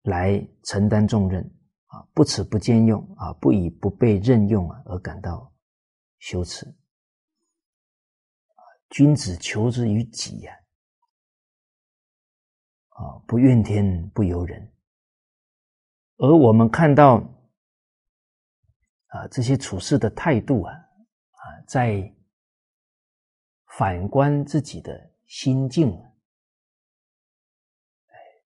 [0.01, 1.45] 来承担重任
[1.89, 5.53] 啊，不耻不兼用啊，不以不被任用啊而感到
[6.19, 6.75] 羞耻。
[8.89, 10.55] 君子求之于己呀，
[12.89, 14.73] 啊，不怨天不尤人。
[16.17, 17.23] 而我们看到
[19.13, 22.15] 啊，这些处事的态度啊，啊，在
[23.79, 25.93] 反观自己的心境，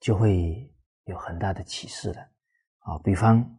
[0.00, 0.74] 就会
[1.04, 2.20] 有很大的启示了。
[2.80, 3.58] 啊，比方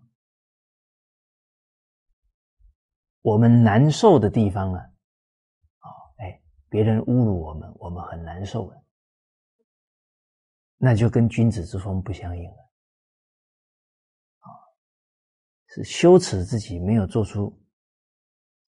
[3.21, 8.84] 我们难受的地方啊，啊，哎，别人侮辱我们，我们很难受了，
[10.75, 12.66] 那就跟君子之风不相应了。
[15.78, 17.56] 是羞耻自己没有做出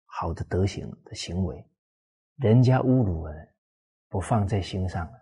[0.05, 1.67] 好的德行的行为，
[2.37, 3.35] 人家侮辱了，
[4.11, 5.13] 不放在心上了，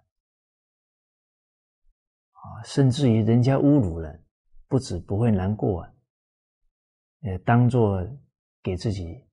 [2.32, 4.20] 啊，甚至于人家侮辱了，
[4.66, 5.94] 不止不会难过啊，
[7.20, 8.04] 也当做
[8.64, 9.24] 给自己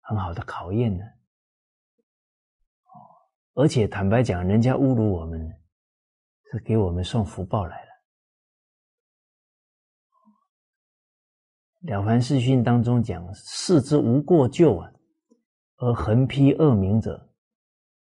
[0.00, 1.04] 很好的考验呢，
[3.52, 5.62] 而且坦白讲，人家侮辱我们，
[6.50, 7.90] 是给我们送福报来了。
[11.86, 14.90] 《了凡四训》当中讲：“世之无过咎啊，
[15.76, 17.30] 而横批恶名者，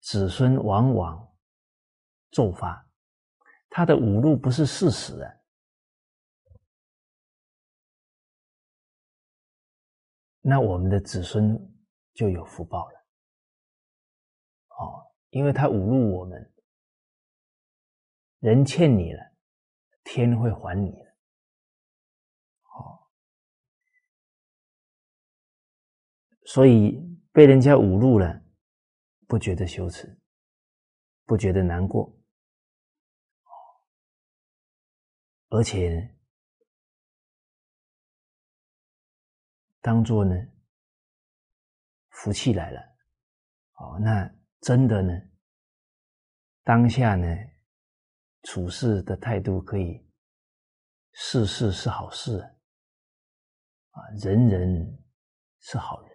[0.01, 1.35] 子孙往往
[2.31, 2.89] 骤发。
[3.69, 5.35] 他的侮辱不是事实啊，
[10.41, 11.59] 那我们的子孙
[12.13, 12.95] 就有福报了。
[14.79, 16.55] 哦，因为他侮辱我们，
[18.39, 19.33] 人欠你了，
[20.05, 20.95] 天会还你。”
[26.55, 26.93] 所以
[27.33, 28.41] 被人家侮辱了，
[29.27, 30.17] 不觉得羞耻，
[31.25, 32.17] 不觉得难过，
[35.49, 36.17] 而且
[39.81, 40.33] 当做呢
[42.11, 42.81] 福气来了，
[43.73, 45.13] 哦，那真的呢，
[46.63, 47.27] 当下呢
[48.45, 50.09] 处事的态度可以
[51.15, 52.39] 事事是好事
[53.91, 55.05] 啊，人人
[55.59, 56.14] 是好人。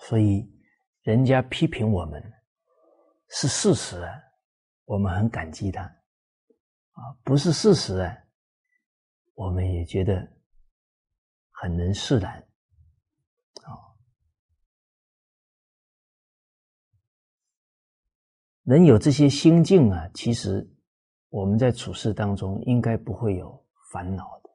[0.00, 0.46] 所以，
[1.02, 2.22] 人家批评我们
[3.28, 4.12] 是事实啊，
[4.84, 8.16] 我们很感激他；啊，不是事实啊，
[9.34, 10.14] 我们也觉得
[11.52, 12.32] 很能释然。
[13.62, 13.70] 啊，
[18.62, 20.68] 能有这些心境啊，其实
[21.28, 24.50] 我们在处事当中应该不会有烦恼的。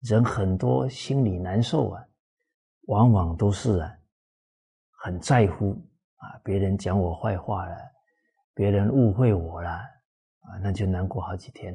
[0.00, 2.02] 人很多心里难受啊。
[2.86, 3.96] 往往都是啊，
[4.90, 5.72] 很在乎
[6.16, 7.76] 啊，别人讲我坏话了，
[8.54, 11.74] 别人误会我了啊，那就难过好几天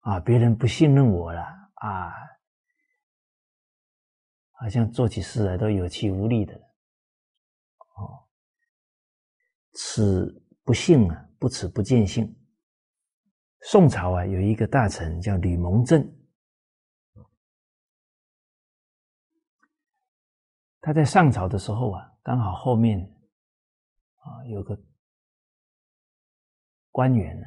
[0.00, 1.42] 啊，别人不信任我了
[1.74, 2.12] 啊，
[4.52, 6.54] 好像做起事来都有气无力的
[7.96, 8.26] 哦。
[9.72, 12.34] 此不幸啊，不耻不见幸。
[13.62, 16.19] 宋朝啊，有一个大臣叫吕蒙正。
[20.80, 23.00] 他在上朝的时候啊，刚好后面
[24.16, 24.78] 啊有个
[26.90, 27.46] 官员呢，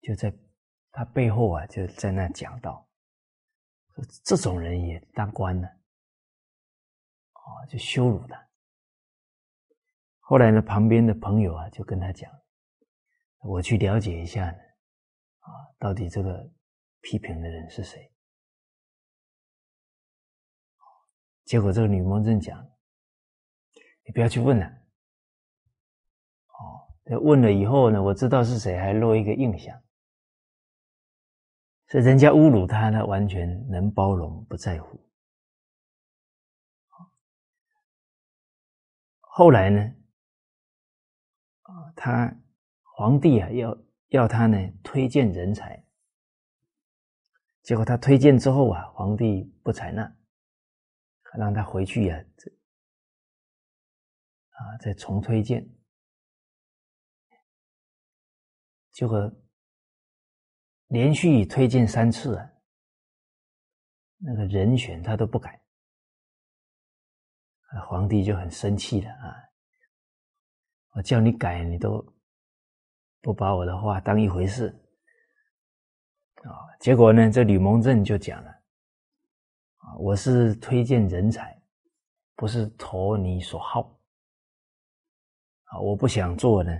[0.00, 0.32] 就在
[0.90, 2.88] 他背后啊，就在那讲道，
[3.94, 5.66] 说这种人也当官呢，
[7.32, 8.48] 啊，就羞辱他。
[10.18, 12.30] 后来呢，旁边的朋友啊就跟他讲，
[13.38, 14.58] 我去了解一下呢，
[15.38, 15.48] 啊，
[15.78, 16.52] 到底这个
[17.00, 18.11] 批评的人是谁。
[21.44, 22.58] 结果这个女蒙正讲
[24.06, 24.66] ：“你不要去问了。”
[26.48, 29.82] 哦，问了以后呢，我知道是谁，还落一个印象。
[31.88, 34.98] 所以人家侮辱他呢，完全能包容，不在乎。
[39.20, 39.80] 后来呢，
[41.62, 42.34] 啊，他
[42.82, 43.78] 皇帝啊要
[44.08, 45.84] 要他呢推荐人才，
[47.62, 50.16] 结果他推荐之后啊，皇帝不采纳。
[51.38, 52.16] 让他回去呀，
[54.50, 55.66] 啊，再重推荐，
[58.92, 59.32] 结果
[60.88, 62.52] 连续推荐三次啊，
[64.18, 65.62] 那个人选他都不改，
[67.88, 69.34] 皇帝就很生气了啊！
[70.94, 72.04] 我叫你改，你都
[73.22, 74.68] 不把我的话当一回事，
[76.42, 78.61] 啊，结果呢，这吕蒙正就讲了
[79.82, 81.60] 啊，我是推荐人才，
[82.34, 84.00] 不是投你所好
[85.64, 86.72] 啊，我不想做呢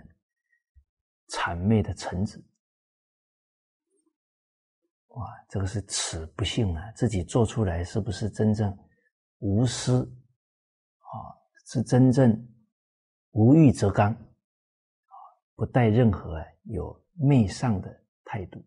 [1.29, 2.45] 谄媚的臣子。
[5.09, 6.91] 哇，这个是耻不幸啊！
[6.93, 8.75] 自己做出来是不是真正
[9.41, 10.05] 无私
[11.01, 11.37] 啊？
[11.67, 12.35] 是真正
[13.33, 15.15] 无欲则刚啊？
[15.55, 18.59] 不带任何有媚上的态度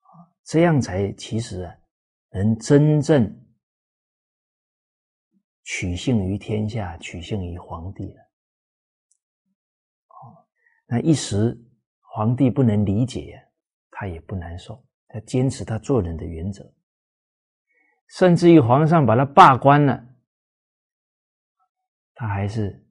[0.00, 0.32] 啊？
[0.44, 1.77] 这样才其实啊，
[2.30, 3.46] 能真正
[5.62, 8.20] 取信于天下，取信于皇帝了。
[10.06, 10.46] 啊，
[10.86, 11.58] 那一时
[12.00, 13.44] 皇帝不能理解。
[13.90, 16.72] 他也不难受，他坚持他做人的原则，
[18.06, 20.06] 甚至于皇上把他罢官了，
[22.14, 22.88] 他还是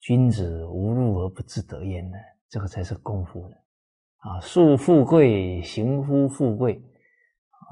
[0.00, 2.18] 君子无禄而不自得焉呢。
[2.50, 3.56] 这个才是功夫呢。
[4.16, 6.84] 啊，树富贵行乎富贵，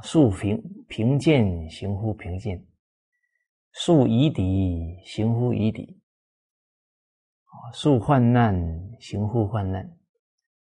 [0.03, 2.66] 树贫贫贱行乎贫贱，
[3.73, 6.01] 树夷狄行乎夷狄，
[7.45, 8.55] 啊，树患难
[9.01, 9.95] 行乎患难。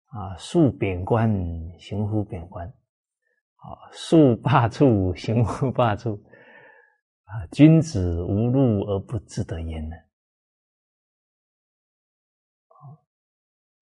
[0.07, 1.29] 啊，树贬官
[1.77, 6.15] 行乎贬官，啊，树罢黜行乎罢黜，
[7.25, 9.97] 啊，君子无禄而不自得焉呢？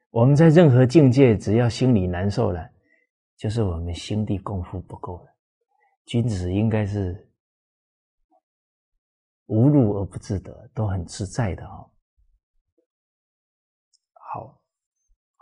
[0.09, 2.67] 我们在任何境界，只要心里难受了，
[3.37, 5.32] 就是我们心地功夫不够了。
[6.05, 7.31] 君子应该是
[9.45, 11.89] 无禄而不自得，都很自在的啊。
[14.13, 14.59] 好。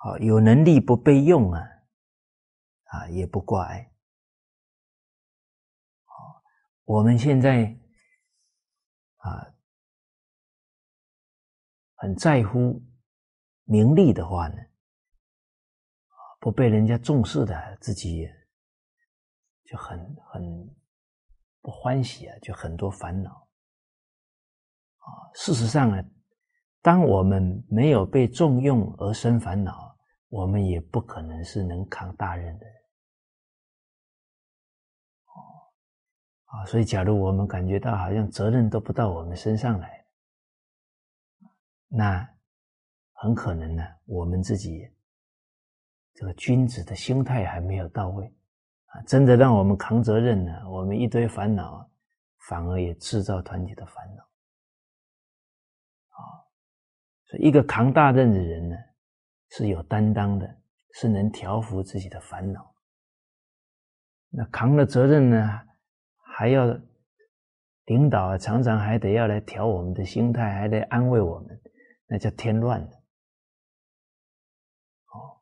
[0.04, 1.62] 好，有能力不被用啊，
[2.86, 3.94] 啊，也不挂碍。
[6.06, 6.42] 好，
[6.86, 7.80] 我们现在
[9.18, 9.54] 啊，
[11.94, 12.82] 很在乎
[13.66, 14.58] 名利的话呢，
[16.40, 18.28] 不被人家重视的，自己
[19.72, 20.70] 就很很
[21.62, 23.32] 不欢喜啊，就很多烦恼。
[24.98, 26.04] 啊，事实上呢，
[26.82, 29.90] 当我们没有被重用而生烦恼。
[30.32, 32.76] 我们也不可能是能扛大任的人，
[36.46, 40.06] 啊，所以假如我们感觉到好像责任都不到我们身上来，
[41.90, 42.26] 那
[43.12, 44.90] 很可能呢，我们自己
[46.14, 48.34] 这个君子的心态还没有到位，
[48.94, 51.90] 啊，真的让我们扛责任呢，我们一堆烦恼，
[52.48, 54.24] 反而也制造团体的烦恼，
[56.10, 56.20] 啊，
[57.26, 58.76] 所以一个扛大任的人呢。
[59.54, 60.48] 是有担当的，
[60.94, 62.74] 是能调服自己的烦恼。
[64.30, 65.62] 那扛了责任呢，
[66.24, 66.66] 还要
[67.84, 71.62] 领导啊，常常还得要来调我们的心态，还得安慰我们，
[72.08, 72.96] 那叫添乱的。
[75.12, 75.42] 哦，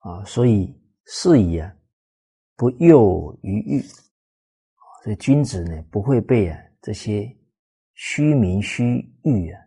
[0.00, 1.72] 啊，所以是以啊，
[2.60, 3.80] 不诱于欲，
[5.02, 7.34] 所以君子呢，不会被啊这些
[7.94, 9.58] 虚名虚欲啊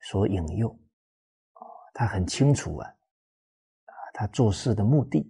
[0.00, 0.76] 所引诱。
[1.94, 5.20] 他很清楚啊，啊，他做事的目的，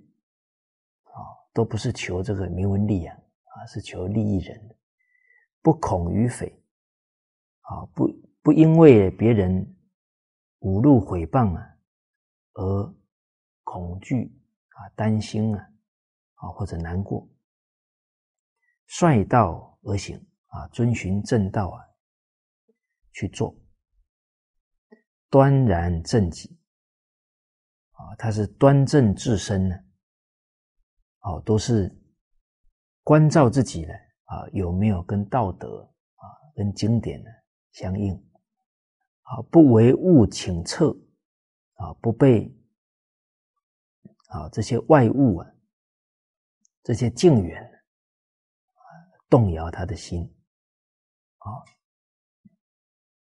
[1.02, 1.12] 啊，
[1.52, 4.58] 都不是求这个名闻利养啊，是求利益人，
[5.60, 6.50] 不恐于匪，
[7.60, 8.08] 啊，不
[8.40, 9.76] 不因为别人
[10.60, 11.76] 侮辱毁谤啊，
[12.54, 12.94] 而
[13.62, 14.34] 恐惧
[14.70, 15.70] 啊，担心啊，
[16.38, 17.28] 啊或者难过，
[18.86, 20.16] 率道而行
[20.46, 21.84] 啊，遵循正道啊
[23.12, 23.54] 去做，
[25.30, 26.58] 端然正己。
[27.92, 29.74] 啊，他是端正自身呢，
[31.22, 31.92] 哦，都是
[33.02, 33.92] 关照自己的
[34.22, 35.82] 啊，有没有跟道德
[36.14, 36.22] 啊、
[36.54, 37.30] 跟经典呢
[37.72, 38.14] 相应？
[39.22, 40.96] 啊，不为物请策，
[41.74, 42.56] 啊，不被
[44.28, 45.52] 啊这些外物啊、
[46.82, 47.62] 这些境缘
[48.74, 48.80] 啊
[49.28, 50.22] 动摇他的心。
[51.38, 51.46] 啊，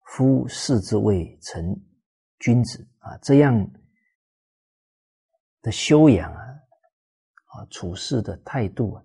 [0.07, 1.63] 夫士之谓成
[2.39, 3.71] 君子啊，这样。
[5.63, 6.43] 的修养啊，
[7.45, 9.05] 啊，处事的态度啊，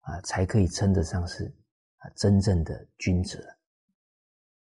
[0.00, 1.46] 啊，才可以称得上是
[1.96, 3.42] 啊真正的君子。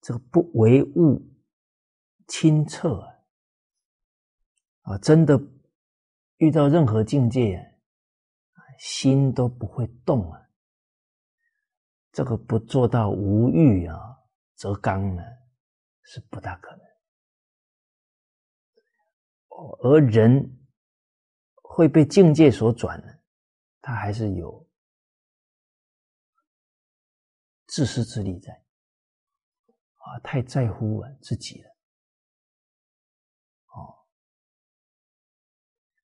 [0.03, 1.21] 这个不为物
[2.29, 3.19] 清澈啊，
[4.83, 5.37] 啊，真的
[6.37, 7.67] 遇到任何境界啊，
[8.79, 10.41] 心都不会动啊。
[12.13, 13.99] 这个不做到无欲啊
[14.55, 15.23] 则刚呢，
[16.03, 16.87] 是不大可能。
[19.83, 20.53] 而人。
[21.69, 23.13] 会被境界所转呢，
[23.83, 24.67] 他还是有
[27.67, 28.51] 自私自利在
[29.97, 31.69] 啊，太在乎啊自己了，
[33.75, 33.99] 哦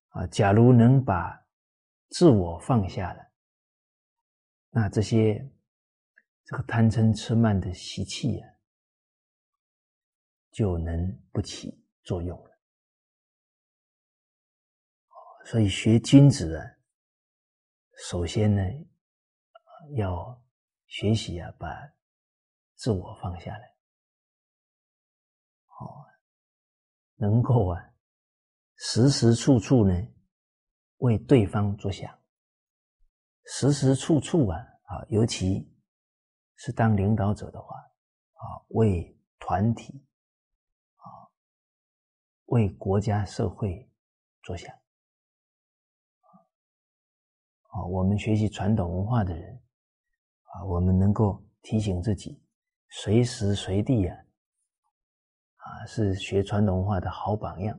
[0.09, 1.42] 啊，假如能把
[2.13, 3.31] 自我放下了，
[4.69, 5.51] 那这些
[6.45, 8.49] 这个贪嗔痴慢的习气啊，
[10.51, 12.51] 就能不起作用了。
[15.45, 16.63] 所以学君子啊，
[18.07, 18.61] 首先呢，
[19.95, 20.39] 要
[20.85, 21.67] 学习啊，把
[22.75, 23.75] 自我放下来，
[25.79, 26.05] 哦，
[27.15, 27.89] 能够啊。
[28.75, 29.93] 时时处处呢，
[31.03, 32.17] 为对方着想。
[33.45, 35.69] 时时处处啊，啊，尤其
[36.55, 40.01] 是当领导者的话，啊，为团体，
[40.95, 41.03] 啊，
[42.45, 43.91] 为国家社会
[44.41, 44.73] 着想。
[47.67, 49.61] 啊，我们学习传统文化的人，
[50.43, 52.41] 啊，我们能够提醒自己，
[52.87, 54.17] 随时随地啊，
[55.57, 57.77] 啊，是学传统文化的好榜样。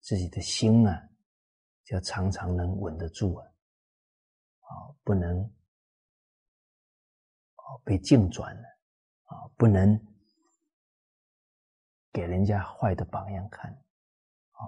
[0.00, 1.07] 自己的心啊，
[1.88, 3.46] 就常常能稳得住啊，
[4.60, 5.42] 啊，不能
[7.54, 8.62] 啊被境转了
[9.24, 9.98] 啊，不能
[12.12, 14.60] 给人家坏的榜样看，啊，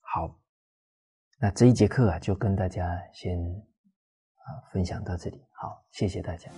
[0.00, 0.40] 好，
[1.38, 6.50] 那这一节课啊，就跟大家先啊分享到这里，好，谢谢大家。